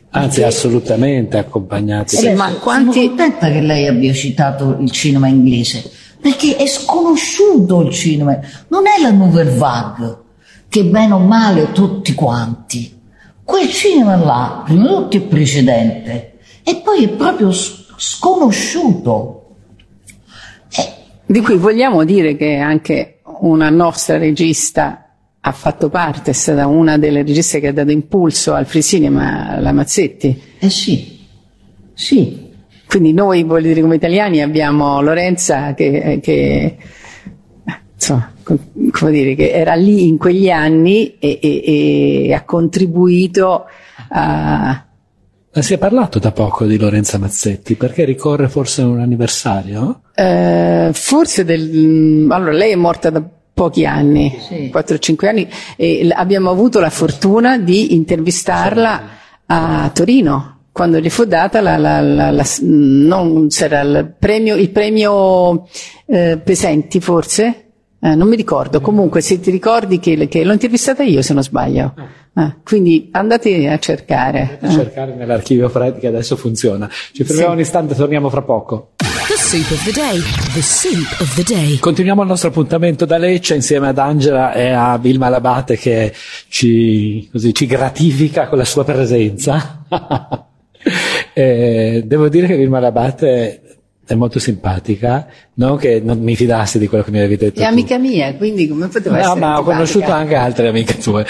Anzi, 0.10 0.44
assolutamente 0.44 1.38
accompagnati. 1.38 2.16
Sì, 2.16 2.30
ma 2.34 2.48
Sono 2.48 2.60
quanti- 2.60 3.08
contenta 3.08 3.52
che 3.52 3.62
lei 3.62 3.86
abbia 3.88 4.12
citato 4.14 4.78
il 4.80 4.90
cinema 4.92 5.28
inglese, 5.28 5.90
perché 6.20 6.56
è 6.56 6.66
sconosciuto 6.68 7.82
il 7.82 7.92
cinema, 7.94 8.40
non 8.70 8.84
è 8.88 9.02
la 9.02 9.12
Nouvelle 9.12 9.56
Vague, 9.56 10.18
che 10.70 10.84
bene 10.86 11.14
o 11.14 11.20
male 11.20 11.72
tutti 11.72 12.14
quanti. 12.14 12.94
Quel 13.44 13.70
cinema 13.70 14.16
là, 14.16 14.62
prima 14.66 14.82
di 14.84 14.88
tutto 14.88 15.18
è 15.18 15.22
precedente, 15.22 16.38
e 16.64 16.82
poi 16.84 17.04
è 17.06 17.10
proprio 17.10 17.52
sconosciuto. 17.52 19.56
Eh, 20.78 20.94
Di 21.26 21.42
cui 21.42 21.58
vogliamo 21.58 22.04
dire 22.04 22.36
che 22.36 22.58
anche 22.58 23.20
una 23.40 23.70
nostra 23.70 24.18
regista 24.18 25.02
ha 25.40 25.52
fatto 25.52 25.90
parte, 25.90 26.32
è 26.32 26.34
stata 26.34 26.66
una 26.66 26.98
delle 26.98 27.22
registe 27.22 27.60
che 27.60 27.68
ha 27.68 27.74
dato 27.74 27.92
impulso 27.92 28.54
al 28.54 28.66
free 28.66 28.82
cinema, 28.82 29.60
la 29.60 29.72
Mazzetti. 29.72 30.42
eh 30.58 30.70
sì, 30.70 31.20
sì, 31.94 32.44
Quindi 32.88 33.14
noi, 33.14 33.44
voglio 33.44 33.68
dire, 33.68 33.82
come 33.82 33.96
italiani 33.96 34.42
abbiamo 34.42 35.02
Lorenza 35.02 35.76
che, 35.76 36.20
che, 36.22 36.78
insomma, 37.94 38.32
co- 38.34 38.35
come 38.46 39.12
dire, 39.12 39.36
che 39.36 39.50
era 39.52 39.74
lì 39.74 40.08
in 40.08 40.18
quegli 40.18 40.50
anni 40.50 41.16
e, 41.20 41.40
e- 41.42 42.26
e 42.28 42.34
ha 42.34 42.44
contribuito 42.44 43.66
a... 44.10 44.86
Ma 45.58 45.62
si 45.62 45.74
è 45.74 45.78
parlato 45.78 46.20
da 46.20 46.32
poco 46.32 46.66
di 46.66 46.78
Lorenza 46.78 47.18
Mazzetti, 47.18 47.76
perché 47.76 48.04
ricorre 48.04 48.50
forse 48.50 48.82
un 48.82 49.00
anniversario? 49.00 50.02
Eh, 50.14 50.90
forse 50.94 51.46
del, 51.46 52.28
allora 52.30 52.52
lei 52.52 52.72
è 52.74 52.76
morta 52.76 53.10
da 53.10 53.24
pochi 53.54 53.86
anni, 53.86 54.38
Sì. 54.46 54.70
4-5 54.74 55.26
anni, 55.28 55.48
e 55.78 56.04
l- 56.06 56.12
abbiamo 56.14 56.50
avuto 56.50 56.82
la 56.82 56.90
fortuna 56.90 57.58
di 57.58 57.96
intervistarla 57.96 59.04
a 59.46 59.90
Torino 59.94 60.52
quando 60.74 61.00
gli 61.00 61.10
fu 61.10 61.24
data 61.24 61.62
la, 61.62 61.78
la, 61.78 62.02
la, 62.02 62.32
la 62.32 62.44
non 62.64 63.48
c'era 63.48 63.80
il 63.80 64.14
premio, 64.20 64.56
il 64.58 64.72
premio 64.72 65.68
eh, 66.06 66.38
Pesenti 66.44 67.00
forse? 67.00 67.65
Eh, 68.00 68.16
non 68.16 68.28
mi 68.28 68.36
ricordo, 68.36 68.82
comunque 68.82 69.22
se 69.22 69.40
ti 69.40 69.50
ricordi 69.50 70.00
che, 70.00 70.28
che 70.28 70.44
l'ho 70.44 70.54
intervistata 70.54 71.04
io 71.04 71.22
se 71.22 71.34
non 71.34 71.44
sbaglio. 71.44 71.94
Eh, 72.38 72.56
quindi 72.64 73.10
andate 73.12 73.70
a 73.70 73.80
cercare. 73.80 74.60
Andate 74.62 74.68
a 74.68 74.70
cercare 74.70 75.16
nell'archivio 75.16 75.70
Fred 75.70 76.00
che 76.00 76.08
adesso 76.08 76.36
funziona. 76.36 76.90
Ci 76.90 77.24
fermiamo 77.24 77.52
sì. 77.52 77.56
un 77.56 77.62
istante, 77.62 77.96
torniamo 77.96 78.30
fra 78.30 78.42
poco. 78.42 78.92
The 78.98 79.38
soup 79.38 79.72
of 79.72 79.84
the 79.86 79.92
day. 79.92 80.20
The 80.54 80.62
soup 80.62 81.22
of 81.22 81.34
the 81.36 81.44
day. 81.44 81.80
Continuiamo 81.80 82.22
il 82.22 82.28
nostro 82.28 82.50
appuntamento 82.50 83.06
da 83.06 83.18
Lecce 83.18 83.56
insieme 83.56 83.88
ad 83.88 83.98
Angela 83.98 84.52
e 84.54 84.70
a 84.70 84.98
Vilma 84.98 85.30
Labate 85.30 85.78
che 85.78 86.14
ci, 86.50 87.28
così, 87.32 87.54
ci 87.54 87.66
gratifica 87.66 88.48
con 88.48 88.58
la 88.58 88.66
sua 88.66 88.84
presenza. 88.84 89.86
eh, 91.34 92.04
devo 92.06 92.28
dire 92.28 92.48
che 92.48 92.58
Vilma 92.58 92.80
Labate 92.80 93.62
è 94.06 94.14
molto 94.14 94.40
simpatica, 94.40 95.28
non 95.56 95.78
che 95.78 96.00
non 96.04 96.20
mi 96.20 96.36
fidassi 96.36 96.78
di 96.78 96.88
quello 96.88 97.04
che 97.04 97.12
mi 97.12 97.18
avevi 97.18 97.38
detto. 97.38 97.60
È 97.60 97.64
tu. 97.64 97.70
amica 97.70 97.98
mia, 97.98 98.36
quindi 98.36 98.68
come 98.68 98.88
poteva 98.88 99.16
no, 99.16 99.22
essere? 99.22 99.40
No, 99.40 99.46
ma 99.46 99.60
ho 99.60 99.64
conosciuto 99.64 100.12
anche 100.12 100.36
altre 100.36 100.68
amiche 100.68 100.98
tue. 100.98 101.26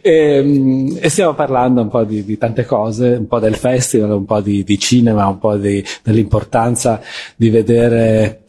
e, 0.00 0.10
ehm, 0.40 0.98
e, 1.00 1.08
stiamo 1.10 1.34
parlando 1.34 1.82
un 1.82 1.88
po' 1.88 2.04
di, 2.04 2.24
di, 2.24 2.38
tante 2.38 2.64
cose, 2.64 3.16
un 3.18 3.26
po' 3.26 3.38
del 3.38 3.56
festival, 3.56 4.12
un 4.12 4.24
po' 4.24 4.40
di, 4.40 4.64
di 4.64 4.78
cinema, 4.78 5.26
un 5.26 5.38
po' 5.38 5.56
di, 5.56 5.84
dell'importanza 6.02 7.00
di 7.36 7.50
vedere 7.50 8.44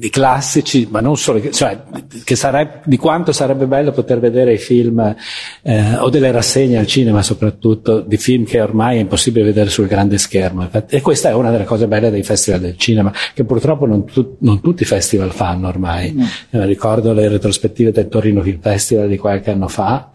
i 0.00 0.10
classici, 0.10 0.86
ma 0.88 1.00
non 1.00 1.16
solo, 1.16 1.50
cioè 1.50 1.82
che 2.22 2.36
sarebbe, 2.36 2.82
di 2.84 2.96
quanto 2.96 3.32
sarebbe 3.32 3.66
bello 3.66 3.90
poter 3.90 4.20
vedere 4.20 4.52
i 4.52 4.58
film 4.58 5.14
eh, 5.62 5.96
o 5.96 6.08
delle 6.08 6.30
rassegne 6.30 6.78
al 6.78 6.86
cinema 6.86 7.20
soprattutto 7.20 8.00
di 8.00 8.16
film 8.16 8.44
che 8.44 8.60
ormai 8.60 8.98
è 8.98 9.00
impossibile 9.00 9.44
vedere 9.44 9.70
sul 9.70 9.88
grande 9.88 10.18
schermo. 10.18 10.68
E 10.88 11.00
questa 11.00 11.30
è 11.30 11.34
una 11.34 11.50
delle 11.50 11.64
cose 11.64 11.88
belle 11.88 12.10
dei 12.10 12.22
festival 12.22 12.60
del 12.60 12.76
cinema, 12.76 13.12
che 13.34 13.44
purtroppo 13.44 13.86
non, 13.86 14.04
tu, 14.04 14.36
non 14.40 14.60
tutti 14.60 14.84
i 14.84 14.86
festival 14.86 15.32
fanno 15.32 15.66
ormai. 15.66 16.12
No. 16.12 16.26
Eh, 16.50 16.66
ricordo 16.66 17.12
le 17.12 17.28
retrospettive 17.28 17.90
del 17.90 18.06
Torino 18.06 18.40
Film 18.40 18.60
Festival 18.60 19.08
di 19.08 19.18
qualche 19.18 19.50
anno 19.50 19.66
fa. 19.66 20.10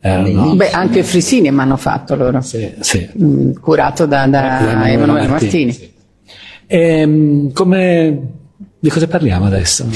Erano, 0.00 0.56
Beh, 0.56 0.70
anche 0.70 1.04
Frisini 1.04 1.50
mi 1.52 1.60
hanno 1.60 1.76
fatto 1.76 2.16
loro, 2.16 2.40
sì, 2.40 2.72
sì. 2.80 3.08
Mm, 3.20 3.52
curato 3.60 4.06
da, 4.06 4.26
da 4.26 4.88
Emanuele 4.88 5.28
Martini. 5.28 5.64
Martini. 5.64 5.72
Sì. 5.72 5.96
E, 6.66 7.00
ehm, 7.00 7.52
come 7.52 8.36
di 8.80 8.90
cosa 8.90 9.08
parliamo 9.08 9.46
adesso? 9.46 9.86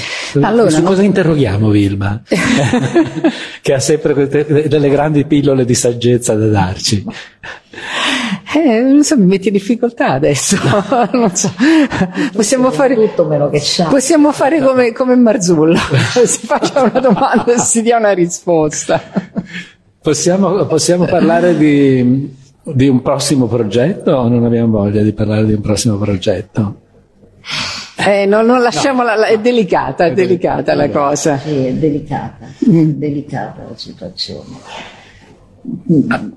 Allora, 0.41 0.71
Su 0.71 0.83
cosa 0.83 1.03
interroghiamo 1.03 1.71
Vilma? 1.71 2.21
che 3.63 3.73
ha 3.73 3.79
sempre 3.79 4.27
delle 4.27 4.91
grandi 4.91 5.25
pillole 5.25 5.65
di 5.65 5.75
saggezza 5.75 6.35
da 6.35 6.47
darci. 6.47 7.05
Eh, 8.55 8.81
non 8.81 9.05
so, 9.05 9.17
mi 9.17 9.27
metti 9.27 9.49
in 9.49 9.55
difficoltà 9.55 10.11
adesso. 10.11 10.57
non 11.13 11.35
so. 11.35 11.53
Possiamo 12.33 12.73
fare 12.73 12.97
tutto 12.97 13.25
meno 13.25 13.49
che 13.51 13.61
c'ha. 13.63 13.85
Possiamo 13.85 14.33
fare 14.33 14.61
come, 14.61 14.93
come 14.93 15.15
Marzullo. 15.15 15.79
si 16.27 16.47
faccia 16.47 16.83
una 16.83 16.99
domanda 17.01 17.55
e 17.55 17.59
si 17.59 17.83
dia 17.83 17.99
una 17.99 18.13
risposta. 18.13 19.01
Possiamo, 20.03 20.67
possiamo 20.67 21.05
parlare 21.05 21.57
di, 21.57 22.35
di 22.65 22.89
un 22.89 23.01
prossimo 23.01 23.47
progetto 23.47 24.11
o 24.11 24.29
non 24.29 24.45
abbiamo 24.45 24.79
voglia 24.79 25.03
di 25.03 25.13
parlare 25.13 25.47
di 25.47 25.53
un 25.53 25.61
prossimo 25.61 25.97
progetto? 25.97 26.81
Eh, 27.97 28.27
non, 28.27 28.47
non 28.47 28.63
lasciamola, 28.63 29.15
no. 29.17 29.23
è 29.23 29.39
delicata, 29.39 30.07
è 30.07 30.13
delicata 30.13 30.75
la 30.75 30.89
cosa. 30.89 31.39
Sì, 31.39 31.67
è 31.67 31.73
delicata, 31.73 32.47
mm. 32.69 32.91
delicata 32.93 33.65
la 33.69 33.77
situazione. 33.77 35.01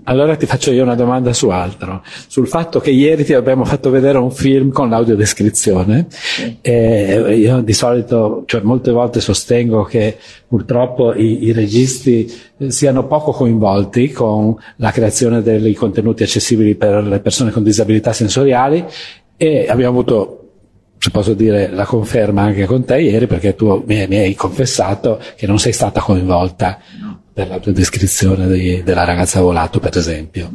Allora 0.03 0.35
ti 0.35 0.45
faccio 0.45 0.71
io 0.71 0.83
una 0.83 0.93
domanda 0.93 1.33
su 1.33 1.49
altro, 1.49 2.03
sul 2.27 2.47
fatto 2.47 2.79
che 2.79 2.91
ieri 2.91 3.23
ti 3.23 3.33
abbiamo 3.33 3.65
fatto 3.65 3.89
vedere 3.89 4.19
un 4.19 4.29
film 4.29 4.69
con 4.69 4.87
l'audiodescrizione 4.87 6.05
sì. 6.09 6.57
e 6.61 7.35
io 7.35 7.61
di 7.61 7.73
solito, 7.73 8.43
cioè 8.45 8.61
molte 8.61 8.91
volte 8.91 9.21
sostengo 9.21 9.81
che 9.83 10.17
purtroppo 10.47 11.15
i, 11.15 11.45
i 11.45 11.53
registi 11.53 12.31
siano 12.67 13.07
poco 13.07 13.31
coinvolti 13.31 14.11
con 14.11 14.55
la 14.75 14.91
creazione 14.91 15.41
dei 15.41 15.73
contenuti 15.73 16.21
accessibili 16.21 16.75
per 16.75 17.03
le 17.03 17.19
persone 17.19 17.49
con 17.49 17.63
disabilità 17.63 18.13
sensoriali 18.13 18.85
e 19.37 19.65
abbiamo 19.67 19.89
avuto 19.97 20.44
se 21.05 21.11
posso 21.11 21.35
dire 21.35 21.69
la 21.69 21.85
conferma 21.85 22.41
anche 22.41 22.65
con 22.65 22.83
te 22.83 22.99
ieri 22.99 23.27
perché 23.27 23.53
tu 23.53 23.83
mi, 23.85 24.07
mi 24.07 24.17
hai 24.17 24.33
confessato 24.33 25.21
che 25.35 25.45
non 25.45 25.59
sei 25.59 25.71
stata 25.71 26.01
coinvolta 26.01 26.79
nella 27.35 27.59
tua 27.59 27.71
descrizione 27.71 28.47
di, 28.47 28.81
della 28.81 29.03
ragazza 29.03 29.39
volato 29.39 29.79
per 29.79 29.95
esempio. 29.95 30.49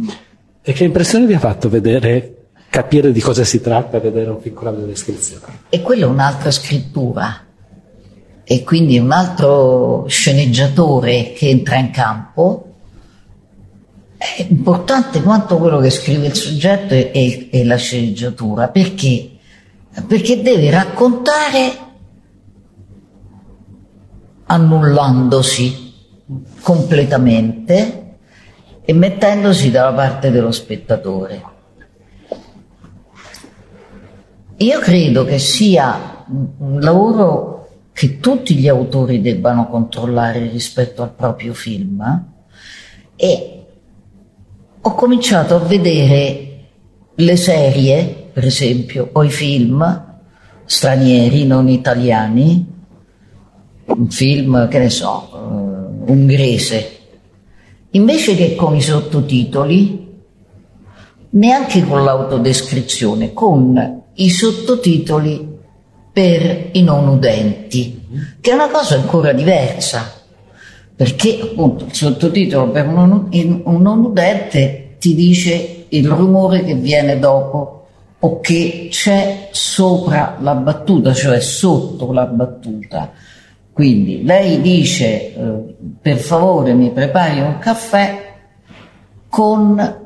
E 0.60 0.72
che 0.72 0.82
impressione 0.82 1.26
vi 1.26 1.34
ha 1.34 1.38
fatto 1.38 1.68
vedere 1.68 2.46
capire 2.68 3.12
di 3.12 3.20
cosa 3.20 3.44
si 3.44 3.60
tratta 3.60 4.00
vedere 4.00 4.30
un 4.30 4.40
film 4.40 4.56
con 4.56 4.64
la 4.64 4.72
descrizione? 4.72 5.44
E 5.68 5.82
quella 5.82 6.06
è 6.06 6.08
un'altra 6.08 6.50
scrittura. 6.50 7.46
E 8.42 8.64
quindi 8.64 8.98
un 8.98 9.12
altro 9.12 10.04
sceneggiatore 10.08 11.32
che 11.32 11.48
entra 11.48 11.76
in 11.76 11.92
campo. 11.92 12.74
È 14.16 14.46
importante 14.48 15.22
quanto 15.22 15.58
quello 15.58 15.78
che 15.78 15.90
scrive 15.90 16.26
il 16.26 16.34
soggetto 16.34 16.92
e, 16.92 17.10
e, 17.14 17.48
e 17.52 17.64
la 17.64 17.76
sceneggiatura 17.76 18.66
perché 18.66 19.29
perché 20.06 20.40
deve 20.42 20.70
raccontare 20.70 21.88
annullandosi 24.44 25.94
completamente 26.60 28.16
e 28.84 28.92
mettendosi 28.92 29.70
dalla 29.70 29.92
parte 29.92 30.30
dello 30.30 30.52
spettatore. 30.52 31.42
Io 34.56 34.78
credo 34.80 35.24
che 35.24 35.38
sia 35.38 36.24
un 36.28 36.80
lavoro 36.80 37.68
che 37.92 38.20
tutti 38.20 38.54
gli 38.56 38.68
autori 38.68 39.20
debbano 39.20 39.68
controllare 39.68 40.40
rispetto 40.48 41.02
al 41.02 41.12
proprio 41.12 41.54
film 41.54 42.24
e 43.16 43.64
ho 44.80 44.94
cominciato 44.94 45.54
a 45.54 45.58
vedere 45.58 46.68
le 47.14 47.36
serie 47.36 48.19
per 48.32 48.44
esempio, 48.44 49.08
o 49.12 49.22
i 49.22 49.30
film 49.30 50.08
stranieri, 50.64 51.46
non 51.46 51.68
italiani, 51.68 52.64
un 53.86 54.08
film, 54.08 54.68
che 54.68 54.78
ne 54.78 54.88
so, 54.88 55.28
uh, 55.32 56.10
ungherese, 56.12 56.98
invece 57.90 58.36
che 58.36 58.54
con 58.54 58.76
i 58.76 58.80
sottotitoli, 58.80 60.08
neanche 61.30 61.84
con 61.84 62.04
l'autodescrizione, 62.04 63.32
con 63.32 64.02
i 64.14 64.30
sottotitoli 64.30 65.58
per 66.12 66.68
i 66.72 66.82
non 66.82 67.08
udenti, 67.08 68.06
che 68.40 68.50
è 68.50 68.54
una 68.54 68.68
cosa 68.68 68.94
ancora 68.94 69.32
diversa, 69.32 70.12
perché 70.94 71.40
appunto 71.42 71.86
il 71.86 71.94
sottotitolo 71.94 72.70
per 72.70 72.86
un 72.86 73.28
non 73.82 74.04
udente 74.04 74.96
ti 74.98 75.14
dice 75.14 75.86
il 75.88 76.08
rumore 76.08 76.62
che 76.62 76.74
viene 76.74 77.18
dopo 77.18 77.79
o 78.22 78.40
che 78.40 78.88
c'è 78.90 79.48
sopra 79.50 80.36
la 80.40 80.54
battuta, 80.54 81.12
cioè 81.14 81.40
sotto 81.40 82.12
la 82.12 82.26
battuta. 82.26 83.12
Quindi 83.72 84.24
lei 84.24 84.60
dice 84.60 85.34
eh, 85.34 85.76
per 86.00 86.18
favore 86.18 86.74
mi 86.74 86.90
prepari 86.90 87.40
un 87.40 87.58
caffè 87.58 88.34
con 89.28 89.98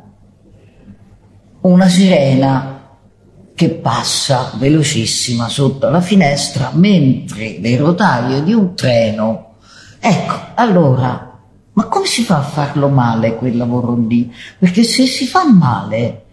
una 1.61 1.89
sirena 1.89 2.75
che 3.55 3.71
passa 3.71 4.53
velocissima 4.57 5.49
sotto 5.49 5.89
la 5.89 6.01
finestra 6.01 6.71
mentre 6.75 7.59
le 7.59 7.77
rotaie 7.77 8.43
di 8.45 8.53
un 8.53 8.75
treno. 8.75 9.55
Ecco, 9.99 10.35
allora, 10.55 11.41
ma 11.73 11.85
come 11.87 12.07
si 12.07 12.23
fa 12.23 12.39
a 12.39 12.43
farlo 12.43 12.89
male 12.89 13.37
quel 13.37 13.57
lavoro 13.57 13.97
lì? 13.97 14.33
Perché 14.59 14.85
se 14.85 15.07
si 15.07 15.27
fa 15.27 15.51
male 15.51 16.24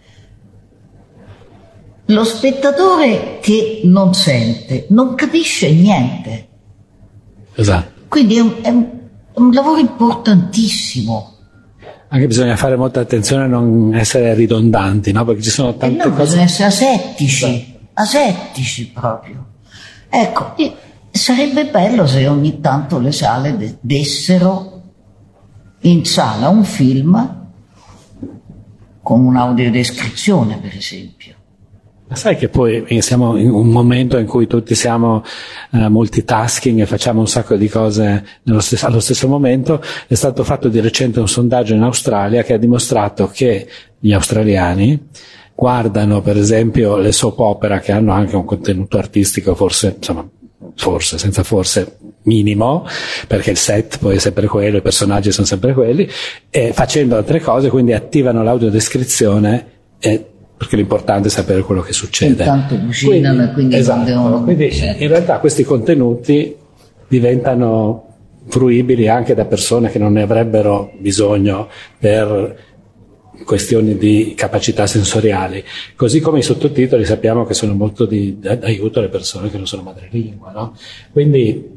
lo 2.06 2.24
spettatore 2.24 3.38
che 3.40 3.82
non 3.84 4.12
sente 4.14 4.86
non 4.90 5.14
capisce 5.14 5.70
niente. 5.72 6.48
Esatto. 7.54 8.00
Quindi 8.08 8.36
è 8.36 8.40
un, 8.40 8.54
è 8.60 8.68
un, 8.68 8.88
è 9.32 9.38
un 9.38 9.52
lavoro 9.52 9.78
importantissimo. 9.78 11.30
Anche 12.08 12.26
bisogna 12.26 12.56
fare 12.56 12.76
molta 12.76 13.00
attenzione 13.00 13.44
a 13.44 13.46
non 13.46 13.94
essere 13.94 14.34
ridondanti, 14.34 15.12
no? 15.12 15.24
Perché 15.24 15.42
ci 15.42 15.50
sono 15.50 15.76
tante 15.76 16.02
eh 16.02 16.08
no, 16.08 16.10
cose. 16.10 16.22
Bisogna 16.24 16.42
essere 16.42 16.68
asettici, 16.68 17.44
esatto. 17.44 17.78
asettici 17.94 18.90
proprio. 18.90 19.46
Ecco, 20.10 20.54
sarebbe 21.10 21.66
bello 21.66 22.06
se 22.06 22.26
ogni 22.26 22.60
tanto 22.60 22.98
le 22.98 23.12
sale 23.12 23.78
dessero 23.80 24.82
in 25.80 26.04
sala 26.04 26.48
un 26.48 26.64
film 26.64 27.40
con 29.00 29.24
un'audiodescrizione, 29.24 30.58
per 30.58 30.76
esempio 30.76 31.36
sai 32.14 32.36
che 32.36 32.48
poi 32.48 32.84
siamo 33.00 33.36
in 33.36 33.50
un 33.50 33.68
momento 33.68 34.18
in 34.18 34.26
cui 34.26 34.46
tutti 34.46 34.74
siamo 34.74 35.22
uh, 35.70 35.86
multitasking 35.88 36.80
e 36.80 36.86
facciamo 36.86 37.20
un 37.20 37.28
sacco 37.28 37.56
di 37.56 37.68
cose 37.68 38.24
stesso, 38.58 38.86
allo 38.86 39.00
stesso 39.00 39.28
momento. 39.28 39.82
È 40.06 40.14
stato 40.14 40.44
fatto 40.44 40.68
di 40.68 40.80
recente 40.80 41.20
un 41.20 41.28
sondaggio 41.28 41.74
in 41.74 41.82
Australia 41.82 42.42
che 42.42 42.54
ha 42.54 42.58
dimostrato 42.58 43.28
che 43.28 43.68
gli 43.98 44.12
australiani 44.12 45.08
guardano 45.54 46.22
per 46.22 46.36
esempio 46.36 46.96
le 46.96 47.12
soap 47.12 47.38
opera 47.38 47.78
che 47.78 47.92
hanno 47.92 48.12
anche 48.12 48.36
un 48.36 48.44
contenuto 48.44 48.98
artistico 48.98 49.54
forse, 49.54 49.94
insomma, 49.96 50.28
forse, 50.74 51.18
senza 51.18 51.42
forse 51.42 51.98
minimo, 52.24 52.86
perché 53.26 53.50
il 53.50 53.56
set 53.56 53.98
poi 53.98 54.16
è 54.16 54.18
sempre 54.18 54.46
quello, 54.46 54.78
i 54.78 54.82
personaggi 54.82 55.32
sono 55.32 55.46
sempre 55.46 55.72
quelli, 55.72 56.08
e 56.50 56.72
facendo 56.72 57.16
altre 57.16 57.40
cose, 57.40 57.68
quindi 57.68 57.92
attivano 57.92 58.42
l'audiodescrizione 58.42 59.66
e 59.98 60.31
perché 60.62 60.76
l'importante 60.76 61.26
è 61.26 61.30
sapere 61.30 61.62
quello 61.62 61.80
che 61.80 61.92
succede. 61.92 62.44
Intanto 62.44 62.78
cucinano 62.78 63.34
quindi, 63.34 63.42
e 63.42 63.52
quindi 63.52 63.74
esatto, 63.74 64.04
devono... 64.04 64.44
Quindi 64.44 64.70
in 64.98 65.08
realtà 65.08 65.40
questi 65.40 65.64
contenuti 65.64 66.54
diventano 67.08 68.06
fruibili 68.46 69.08
anche 69.08 69.34
da 69.34 69.44
persone 69.44 69.90
che 69.90 69.98
non 69.98 70.12
ne 70.12 70.22
avrebbero 70.22 70.92
bisogno 71.00 71.66
per 71.98 72.56
questioni 73.44 73.98
di 73.98 74.34
capacità 74.36 74.86
sensoriali, 74.86 75.64
così 75.96 76.20
come 76.20 76.38
i 76.38 76.42
sottotitoli 76.42 77.04
sappiamo 77.04 77.44
che 77.44 77.54
sono 77.54 77.74
molto 77.74 78.06
di, 78.06 78.38
di 78.38 78.46
aiuto 78.46 79.00
alle 79.00 79.08
persone 79.08 79.50
che 79.50 79.56
non 79.56 79.66
sono 79.66 79.82
madrelingua. 79.82 80.52
No? 80.52 80.76
Quindi, 81.10 81.70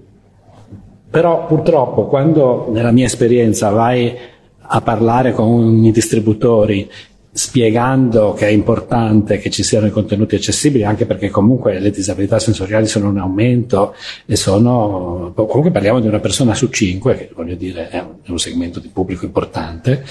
però 1.10 1.48
purtroppo 1.48 2.06
quando 2.06 2.70
nella 2.72 2.92
mia 2.92 3.06
esperienza 3.06 3.72
vai 3.72 4.16
a 4.60 4.82
parlare 4.82 5.32
con 5.32 5.84
i 5.84 5.92
distributori 5.92 6.88
spiegando 7.36 8.32
che 8.32 8.48
è 8.48 8.50
importante 8.50 9.40
che 9.40 9.50
ci 9.50 9.62
siano 9.62 9.88
i 9.88 9.92
contenuti 9.92 10.36
accessibili, 10.36 10.86
anche 10.86 11.06
perché 11.06 11.30
comunque 11.30 11.80
le 11.80 11.92
disabilità 11.92 12.40
sensoriali 12.40 12.88
sono 12.88 13.10
in 13.10 13.18
aumento 13.18 13.94
e 14.26 14.38
sono, 14.38 15.34
comunque 15.36 15.70
parliamo 15.70 16.00
di 16.00 16.08
una 16.08 16.22
persona 16.22 16.56
su 16.56 16.70
cinque, 16.70 17.18
che 17.18 17.32
voglio 17.36 17.56
dire 17.56 17.90
è 17.90 18.00
un, 18.00 18.20
è 18.24 18.30
un 18.30 18.40
segmento 18.40 18.80
di 18.80 18.88
pubblico 18.88 19.26
importante, 19.26 20.06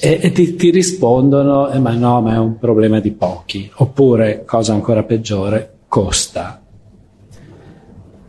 e, 0.00 0.18
e 0.22 0.32
ti, 0.32 0.54
ti, 0.54 0.70
rispondono, 0.70 1.70
eh, 1.70 1.78
ma 1.78 1.92
no, 1.92 2.22
ma 2.22 2.36
è 2.36 2.38
un 2.38 2.58
problema 2.58 3.00
di 3.00 3.10
pochi, 3.10 3.70
oppure, 3.74 4.42
cosa 4.46 4.72
ancora 4.72 5.02
peggiore, 5.02 5.74
costa. 5.88 6.62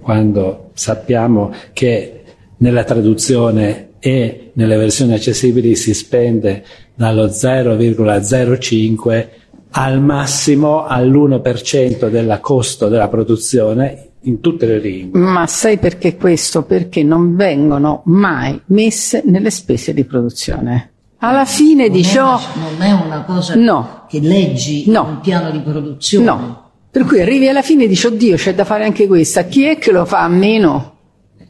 Quando 0.02 0.72
sappiamo 0.74 1.54
che 1.72 2.24
nella 2.58 2.84
traduzione 2.84 3.91
e 4.00 4.52
nelle 4.56 4.76
versioni 4.76 5.14
accessibili 5.14 5.78
si 5.78 5.94
spende 5.94 6.66
dallo 6.96 7.26
0,05 7.26 9.28
al 9.72 10.02
massimo 10.02 10.86
all'1% 10.86 12.10
del 12.10 12.38
costo 12.41 12.89
della 12.89 13.08
produzione 13.08 14.10
in 14.22 14.39
tutte 14.39 14.66
le 14.66 14.80
lingue. 14.80 15.20
Ma 15.20 15.48
sai 15.48 15.78
perché 15.78 16.16
questo? 16.16 16.64
Perché 16.64 17.04
non 17.04 17.36
vengono 17.36 18.04
mai 18.06 18.60
messe 18.68 19.24
nelle 19.26 19.50
spese 19.50 19.94
di 19.94 20.06
produzione. 20.06 20.91
Alla 21.18 21.46
fine 21.46 21.88
non 21.88 21.96
di 21.96 22.04
ciò... 22.04 22.39
Non 22.56 22.82
è 22.82 22.91
una 22.91 23.24
cosa 23.24 23.56
no. 23.56 24.06
che 24.08 24.20
leggi 24.20 24.89
no. 24.89 25.04
un 25.04 25.20
piano 25.22 25.52
di 25.52 25.60
produzione. 25.60 26.26
No. 26.26 26.72
Per 26.91 27.06
cui 27.06 27.22
arrivi 27.22 27.48
alla 27.48 27.64
fine 27.64 27.86
e 27.86 27.88
dici, 27.88 28.06
oddio, 28.06 28.36
c'è 28.36 28.54
da 28.54 28.66
fare 28.66 28.84
anche 28.84 29.08
questa. 29.08 29.46
Chi 29.46 29.64
è 29.64 29.78
che 29.78 29.91
lo 29.91 30.06
fa 30.06 30.20
a 30.20 30.28
meno? 30.28 30.91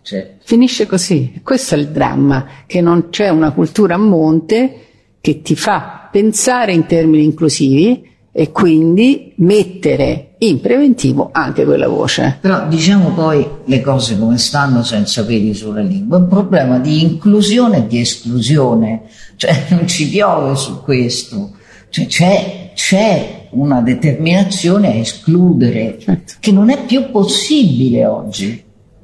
C'è. 0.02 0.38
Finisce 0.44 0.86
così. 0.86 1.42
Questo 1.44 1.76
è 1.76 1.78
il 1.78 1.90
dramma, 1.90 2.46
che 2.66 2.82
non 2.82 3.10
c'è 3.10 3.30
una 3.30 3.52
cultura 3.52 3.96
a 3.96 3.98
monte 3.98 4.93
che 5.24 5.42
ti 5.42 5.56
fa 5.56 6.10
pensare 6.12 6.74
in 6.74 6.86
termini 6.86 7.24
inclusivi 7.24 8.04
e 8.30 8.52
quindi 8.52 9.32
mettere 9.38 10.36
in 10.40 10.60
preventivo 10.60 11.30
anche 11.32 11.64
quella 11.64 11.88
voce. 11.88 12.40
Però 12.42 12.68
diciamo 12.68 13.12
poi 13.12 13.48
le 13.64 13.80
cose 13.80 14.20
come 14.20 14.38
stanno 14.38 14.84
senza 14.84 15.24
peli 15.24 15.54
sulla 15.54 15.80
lingua, 15.80 16.18
è 16.18 16.20
un 16.20 16.28
problema 16.28 16.78
di 16.78 17.04
inclusione 17.04 17.78
e 17.78 17.88
di 17.88 18.02
esclusione, 18.02 19.04
cioè 19.38 19.68
non 19.72 19.88
ci 19.88 20.10
piove 20.10 20.58
su 20.58 20.82
questo, 20.84 21.52
cioè, 21.88 22.06
c'è, 22.08 22.72
c'è, 22.76 23.48
una 23.52 23.80
determinazione 23.80 24.90
a 24.90 24.96
escludere 24.96 26.00
certo. 26.02 26.34
che 26.42 26.52
non 26.52 26.70
è 26.70 26.84
più 26.84 27.12
possibile 27.12 28.06
oggi. 28.06 28.62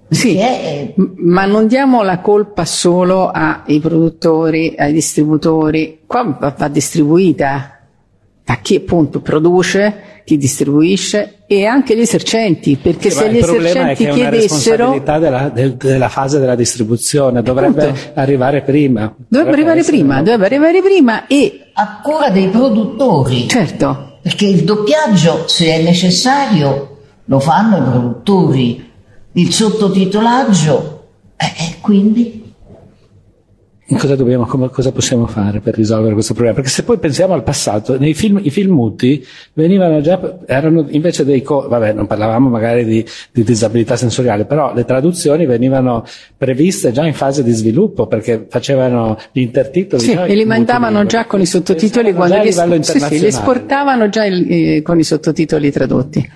Sì, 0.10 0.38
è... 0.38 0.94
ma 1.18 1.46
non 1.46 1.68
diamo 1.68 2.02
la 2.02 2.20
colpa 2.20 2.66
solo 2.66 3.30
ai 3.30 3.80
produttori, 3.80 4.74
ai 4.78 4.92
distributori, 4.92 6.00
qua 6.06 6.36
va, 6.40 6.56
va 6.58 6.68
distribuita 6.68 7.80
a 8.52 8.58
chi 8.58 8.78
appunto 8.78 9.22
produce, 9.22 10.22
chi 10.26 10.36
distribuisce 10.36 11.44
e 11.46 11.66
anche 11.66 11.96
gli 11.96 12.02
esercenti, 12.02 12.78
perché 12.82 13.12
sì, 13.12 13.18
se 13.18 13.32
gli 13.32 13.38
esercenti 13.38 14.04
è 14.06 14.10
chiedessero... 14.10 14.94
È 14.94 14.98
una 14.98 15.20
della, 15.20 15.50
del, 15.50 15.76
della 15.76 16.10
fase 16.10 16.40
della 16.40 16.56
distribuzione, 16.56 17.44
dovrebbe 17.44 17.90
appunto, 17.90 18.12
arrivare 18.16 18.64
prima. 18.64 19.14
Dovrebbe 19.28 19.54
arrivare 19.54 19.84
prima, 19.84 20.16
no? 20.16 20.24
dovrebbe 20.24 20.46
arrivare 20.46 20.82
prima 20.82 21.28
e... 21.28 21.60
A 21.74 22.00
cura 22.02 22.32
dei 22.32 22.48
produttori. 22.48 23.48
Certo. 23.48 24.18
Perché 24.24 24.46
il 24.48 24.64
doppiaggio, 24.64 25.48
se 25.48 25.68
è 25.68 25.84
necessario, 25.84 26.98
lo 27.26 27.40
fanno 27.40 27.78
i 27.78 27.82
produttori 27.82 28.89
il 29.34 29.52
sottotitolaggio 29.52 31.08
e 31.36 31.46
eh, 31.46 31.76
quindi 31.80 32.40
Cosa, 33.98 34.16
dobbiamo, 34.16 34.46
come, 34.46 34.70
cosa 34.70 34.92
possiamo 34.92 35.26
fare 35.26 35.62
per 35.62 35.74
risolvere 35.74 36.14
questo 36.14 36.34
problema? 36.34 36.58
Perché 36.58 36.70
se 36.70 36.84
poi 36.84 37.00
pensiamo 37.00 37.34
al 37.34 37.42
passato, 37.42 37.98
nei 37.98 38.14
film, 38.14 38.40
i 38.44 38.52
film 38.52 38.76
muti 38.76 39.26
venivano 39.54 40.00
già, 40.00 40.38
erano 40.46 40.86
invece 40.90 41.26
dei, 41.26 41.42
co- 41.42 41.68
vabbè, 41.68 41.94
non 41.94 42.06
parlavamo 42.06 42.50
magari 42.50 42.86
di, 42.86 43.04
di, 43.32 43.44
disabilità 43.44 43.96
sensoriale, 43.96 44.46
però 44.46 44.76
le 44.76 44.86
traduzioni 44.86 45.48
venivano 45.48 46.06
previste 46.38 46.92
già 46.92 47.04
in 47.04 47.16
fase 47.16 47.42
di 47.42 47.52
sviluppo 47.52 48.06
perché 48.06 48.46
facevano 48.48 49.18
gli 49.32 49.42
intertitoli. 49.42 50.04
Sì, 50.04 50.12
e 50.12 50.36
li 50.36 50.46
mandavano 50.46 51.06
già 51.08 51.26
con 51.26 51.42
i 51.42 51.48
sottotitoli 51.48 52.14
quando 52.14 52.44
li, 52.44 52.52
sì, 52.84 53.00
sì, 53.00 53.20
li 53.20 53.26
esportavano 53.26 54.08
già 54.10 54.24
il, 54.24 54.46
eh, 54.48 54.82
con 54.84 55.00
i 55.00 55.04
sottotitoli 55.04 55.72
tradotti. 55.72 56.32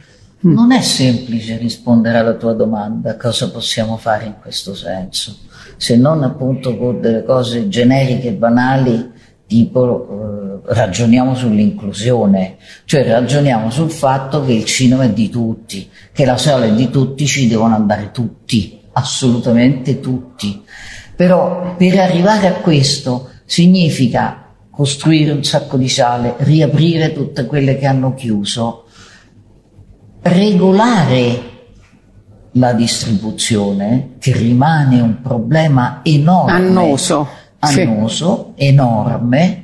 Mm. 0.45 0.53
Non 0.53 0.71
è 0.71 0.81
semplice 0.81 1.57
rispondere 1.57 2.17
alla 2.17 2.33
tua 2.33 2.53
domanda, 2.53 3.15
cosa 3.15 3.49
possiamo 3.49 3.95
fare 3.95 4.25
in 4.25 4.35
questo 4.41 4.75
senso, 4.75 5.37
se 5.77 5.95
non 5.95 6.23
appunto 6.23 6.77
con 6.77 6.99
delle 6.99 7.23
cose 7.23 7.69
generiche 7.69 8.29
e 8.29 8.33
banali, 8.33 9.11
tipo 9.47 10.61
eh, 10.67 10.73
ragioniamo 10.73 11.33
sull'inclusione, 11.33 12.57
cioè 12.85 13.05
ragioniamo 13.05 13.69
sul 13.69 13.89
fatto 13.89 14.43
che 14.43 14.53
il 14.53 14.65
cinema 14.65 15.03
è 15.03 15.11
di 15.11 15.29
tutti, 15.29 15.89
che 16.11 16.25
la 16.25 16.37
sala 16.37 16.65
è 16.65 16.73
di 16.73 16.89
tutti, 16.89 17.25
ci 17.25 17.47
devono 17.47 17.75
andare 17.75 18.11
tutti, 18.11 18.81
assolutamente 18.93 20.01
tutti. 20.01 20.61
Però 21.15 21.75
per 21.77 21.99
arrivare 21.99 22.47
a 22.47 22.53
questo 22.53 23.29
significa 23.45 24.43
costruire 24.69 25.31
un 25.31 25.43
sacco 25.43 25.77
di 25.77 25.87
sale, 25.87 26.35
riaprire 26.39 27.13
tutte 27.13 27.45
quelle 27.45 27.77
che 27.77 27.85
hanno 27.85 28.13
chiuso, 28.15 28.82
regolare 30.23 31.51
la 32.53 32.73
distribuzione, 32.73 34.15
che 34.19 34.31
rimane 34.33 34.99
un 34.99 35.21
problema 35.21 35.99
enorme, 36.03 36.51
annoso, 36.51 37.27
annoso 37.59 38.53
sì. 38.55 38.65
enorme, 38.67 39.63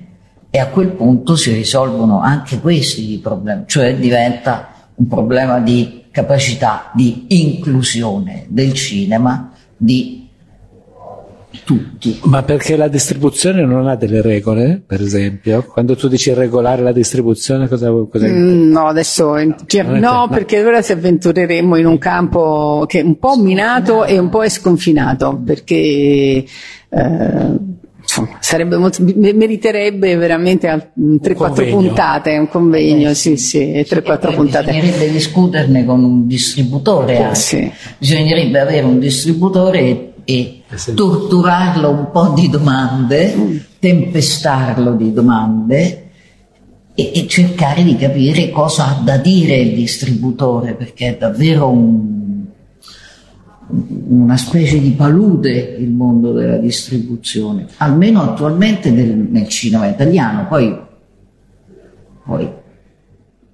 e 0.49 0.59
a 0.59 0.67
quel 0.67 0.89
punto 0.89 1.35
si 1.35 1.53
risolvono 1.53 2.19
anche 2.21 2.59
questi 2.59 3.19
problemi, 3.21 3.63
cioè 3.67 3.95
diventa 3.95 4.69
un 4.95 5.07
problema 5.07 5.59
di 5.59 6.05
capacità 6.11 6.91
di 6.93 7.25
inclusione 7.29 8.45
del 8.47 8.73
cinema, 8.73 9.51
di 9.77 10.28
tutti. 11.63 12.19
Ma 12.23 12.43
perché 12.43 12.75
la 12.75 12.87
distribuzione 12.87 13.65
non 13.65 13.87
ha 13.87 13.95
delle 13.95 14.21
regole, 14.21 14.81
per 14.85 15.01
esempio? 15.01 15.63
Quando 15.63 15.95
tu 15.95 16.07
dici 16.07 16.33
regolare 16.33 16.81
la 16.81 16.91
distribuzione, 16.91 17.67
cosa, 17.67 17.89
cosa 18.09 18.27
mm, 18.27 18.71
No, 18.71 18.87
adesso 18.87 19.35
no, 19.35 19.55
cioè, 19.65 19.83
no 19.83 20.27
perché 20.29 20.63
ora 20.63 20.81
si 20.81 20.91
avventureremmo 20.91 21.75
in 21.75 21.85
un 21.85 21.97
campo 21.97 22.85
che 22.87 22.99
è 22.99 23.03
un 23.03 23.17
po' 23.17 23.37
minato 23.37 24.05
e 24.05 24.17
un 24.19 24.29
po' 24.29 24.43
è 24.43 24.49
sconfinato, 24.49 25.41
perché 25.43 25.75
eh, 25.75 26.45
insomma, 27.99 28.37
sarebbe 28.39 28.77
molto, 28.77 29.03
meriterebbe 29.03 30.15
veramente 30.17 30.91
3-4 30.99 31.69
puntate, 31.69 32.37
un 32.37 32.47
convegno, 32.47 33.09
eh, 33.09 33.15
sì, 33.15 33.37
sì, 33.37 33.85
3-4 33.87 34.35
puntate. 34.35 34.71
Bisognerebbe 34.71 35.11
discuterne 35.11 35.85
con 35.85 36.03
un 36.03 36.27
distributore, 36.27 37.33
sì. 37.33 37.71
bisognerebbe 37.97 38.59
avere 38.59 38.85
un 38.85 38.99
distributore 38.99 40.13
e 40.29 40.61
torturarlo 40.93 41.89
un 41.89 42.11
po' 42.11 42.33
di 42.35 42.49
domande, 42.49 43.65
tempestarlo 43.79 44.93
di 44.93 45.11
domande 45.11 46.09
e, 46.93 47.11
e, 47.15 47.27
cercare 47.27 47.81
di 47.81 47.95
capire 47.95 48.51
cosa 48.51 48.89
ha 48.89 49.01
da 49.01 49.17
dire 49.17 49.55
il 49.55 49.73
distributore, 49.73 50.75
perché 50.75 51.07
è 51.07 51.17
davvero 51.17 51.69
un, 51.69 52.45
una 54.09 54.37
specie 54.37 54.79
di 54.79 54.91
palude 54.91 55.77
il 55.79 55.89
mondo 55.89 56.31
della 56.31 56.57
distribuzione, 56.57 57.65
almeno 57.77 58.21
attualmente 58.21 58.91
nel, 58.91 59.09
nel 59.09 59.47
cinema 59.47 59.87
italiano, 59.87 60.45
poi, 60.47 60.79
poi 62.23 62.57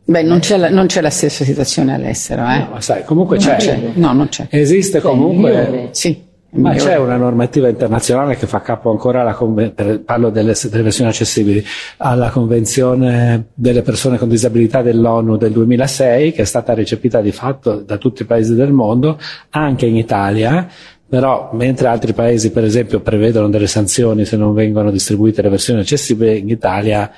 Beh, 0.08 0.22
non 0.24 0.40
c'è, 0.40 0.58
la, 0.58 0.70
non 0.70 0.88
c'è 0.88 1.00
la 1.00 1.10
stessa 1.10 1.46
situazione 1.46 1.94
all'estero, 1.94 2.42
eh? 2.48 2.60
No, 2.60 2.70
ma 2.74 2.82
sai, 2.82 3.06
comunque 3.06 3.38
Non 3.38 3.48
c'è. 3.48 3.56
c'è. 3.56 3.92
No, 3.94 4.12
non 4.12 4.28
c'è. 4.28 4.46
Esiste 4.52 5.00
comunque. 5.00 5.88
Sì. 5.94 6.25
Ma 6.56 6.72
migliore. 6.72 6.90
c'è 6.90 6.98
una 6.98 7.18
normativa 7.18 7.68
internazionale 7.68 8.36
che 8.36 8.48
fa 8.48 8.62
capo 8.62 8.90
ancora 8.90 9.22
alla 9.22 9.34
conven- 9.34 10.04
parlo 10.06 10.30
delle, 10.30 10.54
delle 10.70 10.84
versioni 10.84 11.10
accessibili, 11.10 11.64
alla 11.98 12.30
Convenzione 12.30 13.48
delle 13.54 13.82
persone 13.82 14.18
con 14.18 14.30
disabilità 14.30 14.82
dell'ONU 14.82 15.38
del 15.38 15.52
2006, 15.52 16.32
che 16.32 16.44
è 16.44 16.46
stata 16.46 16.74
recepita 16.74 17.22
di 17.22 17.32
fatto 17.32 17.82
da 17.82 17.98
tutti 17.98 18.22
i 18.22 18.26
paesi 18.26 18.56
del 18.56 18.72
mondo, 18.72 19.18
anche 19.50 19.86
in 19.86 19.98
Italia, 19.98 20.68
però 21.08 21.52
mentre 21.54 21.88
altri 21.88 22.14
paesi 22.14 22.52
per 22.52 22.64
esempio 22.64 23.00
prevedono 23.00 23.50
delle 23.50 23.68
sanzioni 23.68 24.26
se 24.26 24.38
non 24.38 24.54
vengono 24.54 24.92
distribuite 24.92 25.42
le 25.42 25.50
versioni 25.50 25.82
accessibili, 25.82 26.40
in 26.40 26.50
Italia 26.50 27.12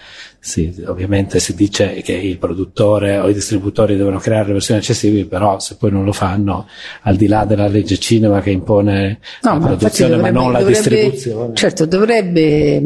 sì, 0.47 0.73
ovviamente 0.85 1.39
si 1.39 1.53
dice 1.55 1.95
che 2.03 2.13
il 2.13 2.37
produttore 2.37 3.17
o 3.17 3.27
i 3.27 3.33
distributori 3.33 3.97
devono 3.97 4.17
creare 4.17 4.47
le 4.47 4.53
versioni 4.53 4.79
accessibili, 4.79 5.25
però 5.25 5.59
se 5.59 5.75
poi 5.75 5.91
non 5.91 6.05
lo 6.05 6.13
fanno, 6.13 6.67
al 7.01 7.17
di 7.17 7.27
là 7.27 7.43
della 7.43 7.67
legge 7.67 7.97
cinema 7.97 8.39
che 8.39 8.51
impone 8.51 9.19
No, 9.41 9.51
la 9.55 9.59
ma 9.59 9.65
produzione 9.67 10.11
ma 10.15 10.31
dovrebbe- 10.31 10.39
non 10.39 10.51
la 10.53 10.59
dovrebbe- 10.59 10.79
distribuzione. 10.79 11.53
Certo, 11.53 11.85
dovrebbe 11.85 12.81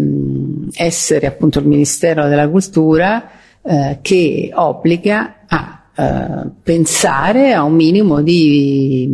essere 0.74 1.28
appunto 1.28 1.60
il 1.60 1.68
Ministero 1.68 2.28
della 2.28 2.50
Cultura 2.50 3.30
eh, 3.62 4.00
che 4.02 4.50
obbliga 4.56 5.42
a 5.48 5.84
eh, 5.96 6.50
pensare 6.64 7.54
a 7.54 7.62
un 7.62 7.74
minimo 7.76 8.24
di, 8.24 9.08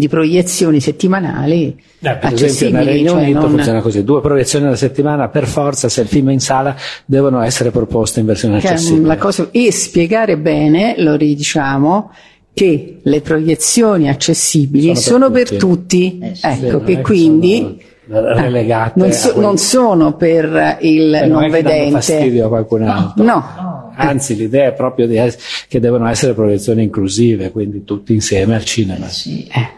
di 0.00 0.08
proiezioni 0.08 0.80
settimanali 0.80 1.66
Eh, 1.66 1.76
per 2.00 2.10
esempio 2.10 2.28
accessibili. 2.28 2.72
nel 2.76 2.84
Regno 2.86 3.10
cioè 3.12 3.22
Unito 3.22 3.40
non- 3.40 3.50
funziona 3.50 3.80
così, 3.80 4.02
due 4.02 4.20
proiezioni 4.20 4.66
alla 4.66 4.74
settimana 4.76 5.28
per 5.28 5.46
forza 5.46 5.88
se 5.88 6.00
il 6.00 6.08
film 6.08 6.30
è 6.30 6.32
in 6.32 6.40
sala 6.40 6.74
devono 7.04 7.40
essere 7.42 7.70
proposte 7.70 8.18
in 8.20 8.26
versione 8.26 8.58
che 8.58 8.66
è 8.66 8.70
accessibile. 8.72 9.06
la 9.06 9.16
cosa- 9.16 9.48
e 9.52 9.70
spiegare 9.70 10.36
bene, 10.38 10.94
lo 10.98 11.14
ridiciamo, 11.14 12.10
che 12.52 12.98
le 13.02 13.20
proiezioni 13.20 14.08
accessibili 14.08 14.86
Sono 14.86 14.96
sono 14.96 15.30
per 15.30 15.48
per 15.48 15.58
tutti. 15.58 16.18
tutti, 16.18 16.18
Eh 16.20 16.34
sì. 16.34 16.40
Sì, 16.40 16.46
ecco 16.66 16.76
non 16.78 16.84
che 16.84 17.00
quindi 17.00 17.80
sono 18.08 18.32
relegate 18.34 18.98
non, 18.98 19.12
so- 19.12 19.40
non 19.40 19.56
sono 19.56 20.16
per 20.16 20.78
il 20.80 21.14
Eh, 21.14 21.26
non 21.26 21.40
danno 21.42 21.48
vedente. 21.52 21.90
fastidio 21.92 22.46
a 22.46 22.48
qualcun 22.48 22.82
altro. 22.82 23.22
No, 23.22 23.68
Anzi, 24.02 24.34
l'idea 24.34 24.68
è 24.68 24.72
proprio 24.72 25.06
di 25.06 25.16
es- 25.18 25.36
che 25.68 25.78
devono 25.78 26.08
essere 26.08 26.32
proiezioni 26.32 26.82
inclusive, 26.84 27.50
quindi 27.50 27.84
tutti 27.84 28.14
insieme 28.14 28.54
al 28.54 28.64
cinema. 28.64 29.06
Sì. 29.08 29.46
Eh, 29.46 29.68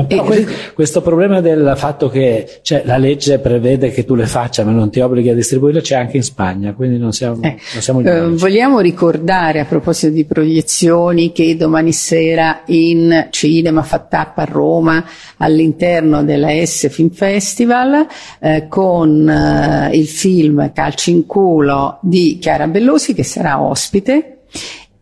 Ma 0.00 0.06
però 0.06 0.22
E- 0.22 0.26
que- 0.26 0.46
questo 0.74 1.00
problema 1.02 1.40
del 1.40 1.74
fatto 1.76 2.08
che 2.08 2.60
cioè, 2.62 2.82
la 2.84 2.96
legge 2.96 3.38
prevede 3.38 3.90
che 3.90 4.04
tu 4.04 4.14
le 4.14 4.26
faccia 4.26 4.64
ma 4.64 4.70
non 4.70 4.90
ti 4.90 5.00
obblighi 5.00 5.30
a 5.30 5.34
distribuirle 5.34 5.80
c'è 5.80 5.96
anche 5.96 6.16
in 6.16 6.22
Spagna, 6.22 6.72
quindi 6.72 6.98
non 6.98 7.12
siamo, 7.12 7.42
Eh, 7.42 7.56
non 7.72 7.82
siamo 7.82 8.00
eh, 8.00 8.28
vogliamo 8.30 8.80
ricordare 8.80 9.60
a 9.60 9.64
proposito 9.64 10.12
di 10.12 10.24
proiezioni 10.24 11.32
che 11.32 11.56
domani 11.56 11.92
sera 11.92 12.62
in 12.66 13.28
cinema 13.30 13.82
Fattappa 13.82 14.42
a 14.42 14.46
Roma 14.46 15.04
all'interno 15.38 16.24
della 16.24 16.48
S 16.64 16.88
Film 16.90 17.10
Festival 17.10 18.06
eh, 18.40 18.66
con 18.68 19.28
eh, 19.28 19.96
il 19.96 20.06
film 20.06 20.72
Calci 20.72 21.10
in 21.10 21.26
culo 21.26 21.98
di 22.02 22.38
Chiara 22.40 22.66
Bellosi 22.66 23.14
che 23.14 23.24
sarà 23.24 23.60
ospite 23.60 24.36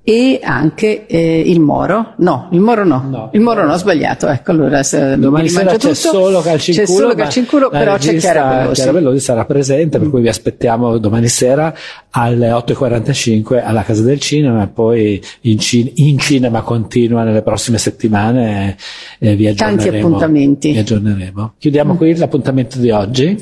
e 0.09 0.41
anche 0.43 1.05
eh, 1.07 1.41
il 1.41 1.61
Moro 1.61 2.15
no 2.19 2.49
il 2.53 2.61
Moro 2.61 2.83
no, 2.83 3.05
No. 3.11 3.29
il 3.35 3.41
Moro 3.43 3.67
no 3.67 3.75
ho 3.75 3.77
sbagliato 3.77 4.27
ecco 4.29 4.53
allora 4.53 4.83
se, 4.83 5.19
Domani 5.19 5.51
sera 5.51 5.65
mangio 5.65 5.89
c'è 5.89 5.95
tutto. 5.95 6.13
solo 6.17 6.41
calcio 6.41 6.71
in 6.71 6.77
c'è 6.79 6.85
culo, 6.87 7.15
calcio 7.15 7.39
in 7.41 7.47
culo 7.47 7.69
però 7.69 7.97
c'è 7.99 8.17
Chiara 8.17 8.73
Bellosi 8.93 9.21
sarà 9.21 9.45
presente, 9.45 9.99
per 9.99 10.09
cui 10.09 10.23
vi 10.23 10.29
aspettiamo 10.29 10.97
domani 10.97 11.29
sera 11.29 11.75
alle 12.11 12.49
8.45 12.49 13.63
alla 13.63 13.83
Casa 13.83 14.03
del 14.03 14.19
Cinema 14.19 14.63
e 14.63 14.69
poi 14.69 15.21
in, 15.43 15.59
cin- 15.59 15.91
in 15.97 16.19
cinema 16.19 16.63
continua 16.63 17.23
nelle 17.25 17.43
prossime 17.43 17.77
settimane 17.77 18.77
e 19.19 19.37
vi 19.37 19.53
Tanti 19.55 19.89
appuntamenti. 19.89 20.73
Vi 20.73 20.79
aggiorneremo. 20.79 21.53
Chiudiamo 21.59 21.97
qui 21.97 22.17
l'appuntamento 22.17 22.79
di 22.79 22.91
oggi. 22.91 23.39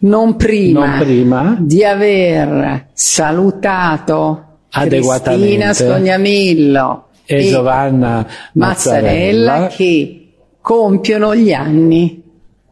non 0.00 0.36
prima, 0.36 0.86
Non 0.86 0.98
prima. 0.98 1.56
di 1.58 1.82
aver 1.84 2.88
salutato 2.92 4.51
Adeguatamente. 4.74 5.46
Cristina 5.46 5.72
Scognamillo 5.74 7.06
E 7.26 7.44
Giovanna 7.44 8.26
Mazzarella, 8.54 9.50
Mazzarella. 9.52 9.66
che 9.68 10.28
compiono 10.60 11.34
gli 11.36 11.52
anni 11.52 12.22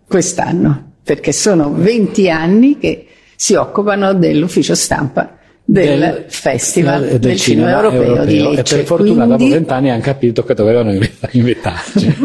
quest'anno, 0.08 0.92
perché 1.04 1.32
sono 1.32 1.72
20 1.72 2.30
anni 2.30 2.78
che 2.78 3.06
si 3.36 3.54
occupano 3.54 4.12
dell'ufficio 4.14 4.74
stampa 4.74 5.36
del, 5.64 6.24
Festival 6.28 7.18
del, 7.18 7.36
Cinema, 7.36 7.70
Europeo, 7.70 8.24
di 8.24 8.38
E 8.38 8.42
Lecce. 8.42 8.76
per 8.76 8.84
fortuna 8.86 9.24
dopo 9.24 9.36
Quindi- 9.36 9.54
vent'anni 9.54 9.90
hanno 9.90 10.00
capito 10.02 10.42
che 10.44 10.54
dovevano 10.54 10.92
invitarci. 11.30 12.16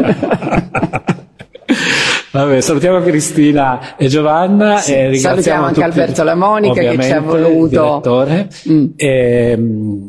Vabbè, 2.36 2.60
salutiamo 2.60 3.00
Cristina 3.00 3.96
e 3.96 4.08
Giovanna 4.08 4.76
Sì, 4.76 4.92
e 4.92 5.08
ringraziamo 5.08 5.20
salutiamo 5.20 5.62
anche 5.64 5.74
tutti, 5.74 5.86
Alberto 5.86 6.22
Lamonica 6.22 6.80
che 6.80 7.02
ci 7.02 7.10
ha 7.12 7.20
voluto. 7.20 8.34
Mm. 8.68 8.86
e, 8.94 9.58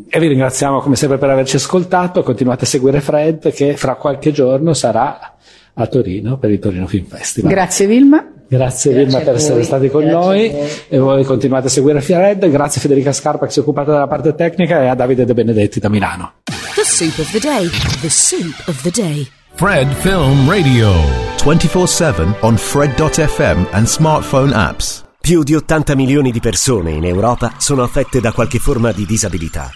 e 0.09 0.19
vi 0.19 0.27
ringraziamo 0.27 0.81
come 0.81 0.97
sempre 0.97 1.17
per 1.17 1.29
averci 1.29 1.55
ascoltato 1.55 2.23
continuate 2.23 2.65
a 2.65 2.67
seguire 2.67 2.99
Fred 2.99 3.53
che 3.53 3.77
fra 3.77 3.95
qualche 3.95 4.33
giorno 4.33 4.73
sarà 4.73 5.35
a 5.73 5.87
Torino 5.87 6.37
per 6.37 6.51
il 6.51 6.59
Torino 6.59 6.85
Film 6.85 7.05
Festival 7.05 7.49
Grazie 7.49 7.87
Vilma. 7.87 8.17
Grazie, 8.49 8.91
Grazie 8.91 8.93
Vilma 8.93 9.17
a 9.17 9.21
per 9.21 9.33
voi, 9.33 9.41
essere 9.41 9.63
stati 9.63 9.89
con 9.89 10.03
grazie 10.03 10.19
noi 10.19 10.49
a 10.49 10.65
e 10.89 10.99
voi 10.99 11.23
continuate 11.23 11.67
a 11.67 11.69
seguire 11.69 12.01
Fred. 12.01 12.49
Grazie 12.49 12.81
Federica 12.81 13.13
Scarpa 13.13 13.45
che 13.45 13.53
si 13.53 13.59
è 13.59 13.61
occupata 13.61 13.91
della 13.93 14.07
parte 14.07 14.35
tecnica 14.35 14.81
e 14.81 14.87
a 14.87 14.95
Davide 14.95 15.23
De 15.23 15.33
Benedetti 15.33 15.79
da 15.79 15.87
Milano. 15.87 16.33
The 16.75 16.83
soup 16.83 17.19
of 17.19 17.31
the 17.31 17.39
day. 17.39 17.69
The 18.01 18.09
soup 18.09 18.67
of 18.67 18.81
the 18.81 18.91
day. 18.91 19.27
Fred 19.57 19.91
Film 20.01 20.47
Radio. 20.47 20.93
24/7 21.37 22.35
on 22.41 22.57
Fred.fm 22.57 23.65
and 23.71 23.87
smartphone 23.87 24.53
apps. 24.53 25.03
Più 25.19 25.41
di 25.41 25.55
80 25.55 25.95
milioni 25.95 26.31
di 26.31 26.39
persone 26.39 26.91
in 26.91 27.03
Europa 27.03 27.53
sono 27.57 27.81
affette 27.81 28.21
da 28.21 28.31
qualche 28.33 28.59
forma 28.59 28.91
di 28.91 29.03
disabilità. 29.07 29.71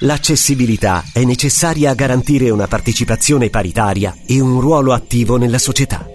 L'accessibilità 0.00 1.02
è 1.12 1.24
necessaria 1.24 1.90
a 1.90 1.94
garantire 1.94 2.50
una 2.50 2.68
partecipazione 2.68 3.50
paritaria 3.50 4.14
e 4.24 4.38
un 4.38 4.60
ruolo 4.60 4.92
attivo 4.92 5.36
nella 5.38 5.58
società. 5.58 6.06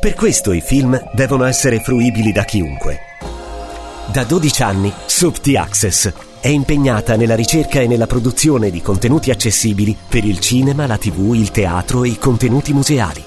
Per 0.00 0.14
questo 0.14 0.50
i 0.50 0.60
film 0.60 1.00
devono 1.12 1.44
essere 1.44 1.78
fruibili 1.78 2.32
da 2.32 2.42
chiunque. 2.42 2.98
Da 4.10 4.24
12 4.24 4.62
anni, 4.64 4.92
Subti 5.06 5.54
Access 5.54 6.12
è 6.40 6.48
impegnata 6.48 7.16
nella 7.16 7.34
ricerca 7.34 7.80
e 7.80 7.86
nella 7.86 8.06
produzione 8.06 8.70
di 8.70 8.80
contenuti 8.80 9.30
accessibili 9.30 9.96
per 10.08 10.24
il 10.24 10.38
cinema, 10.38 10.86
la 10.86 10.98
tv, 10.98 11.34
il 11.34 11.50
teatro 11.50 12.04
e 12.04 12.08
i 12.08 12.18
contenuti 12.18 12.72
museali. 12.72 13.22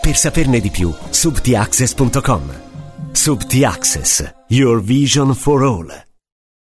Per 0.00 0.16
saperne 0.16 0.60
di 0.60 0.70
più, 0.70 0.92
subtiaccess.com. 1.10 2.66
Subti 3.12 3.64
Access, 3.64 4.32
your 4.48 4.80
vision 4.80 5.34
for 5.34 5.62
all. 5.64 6.07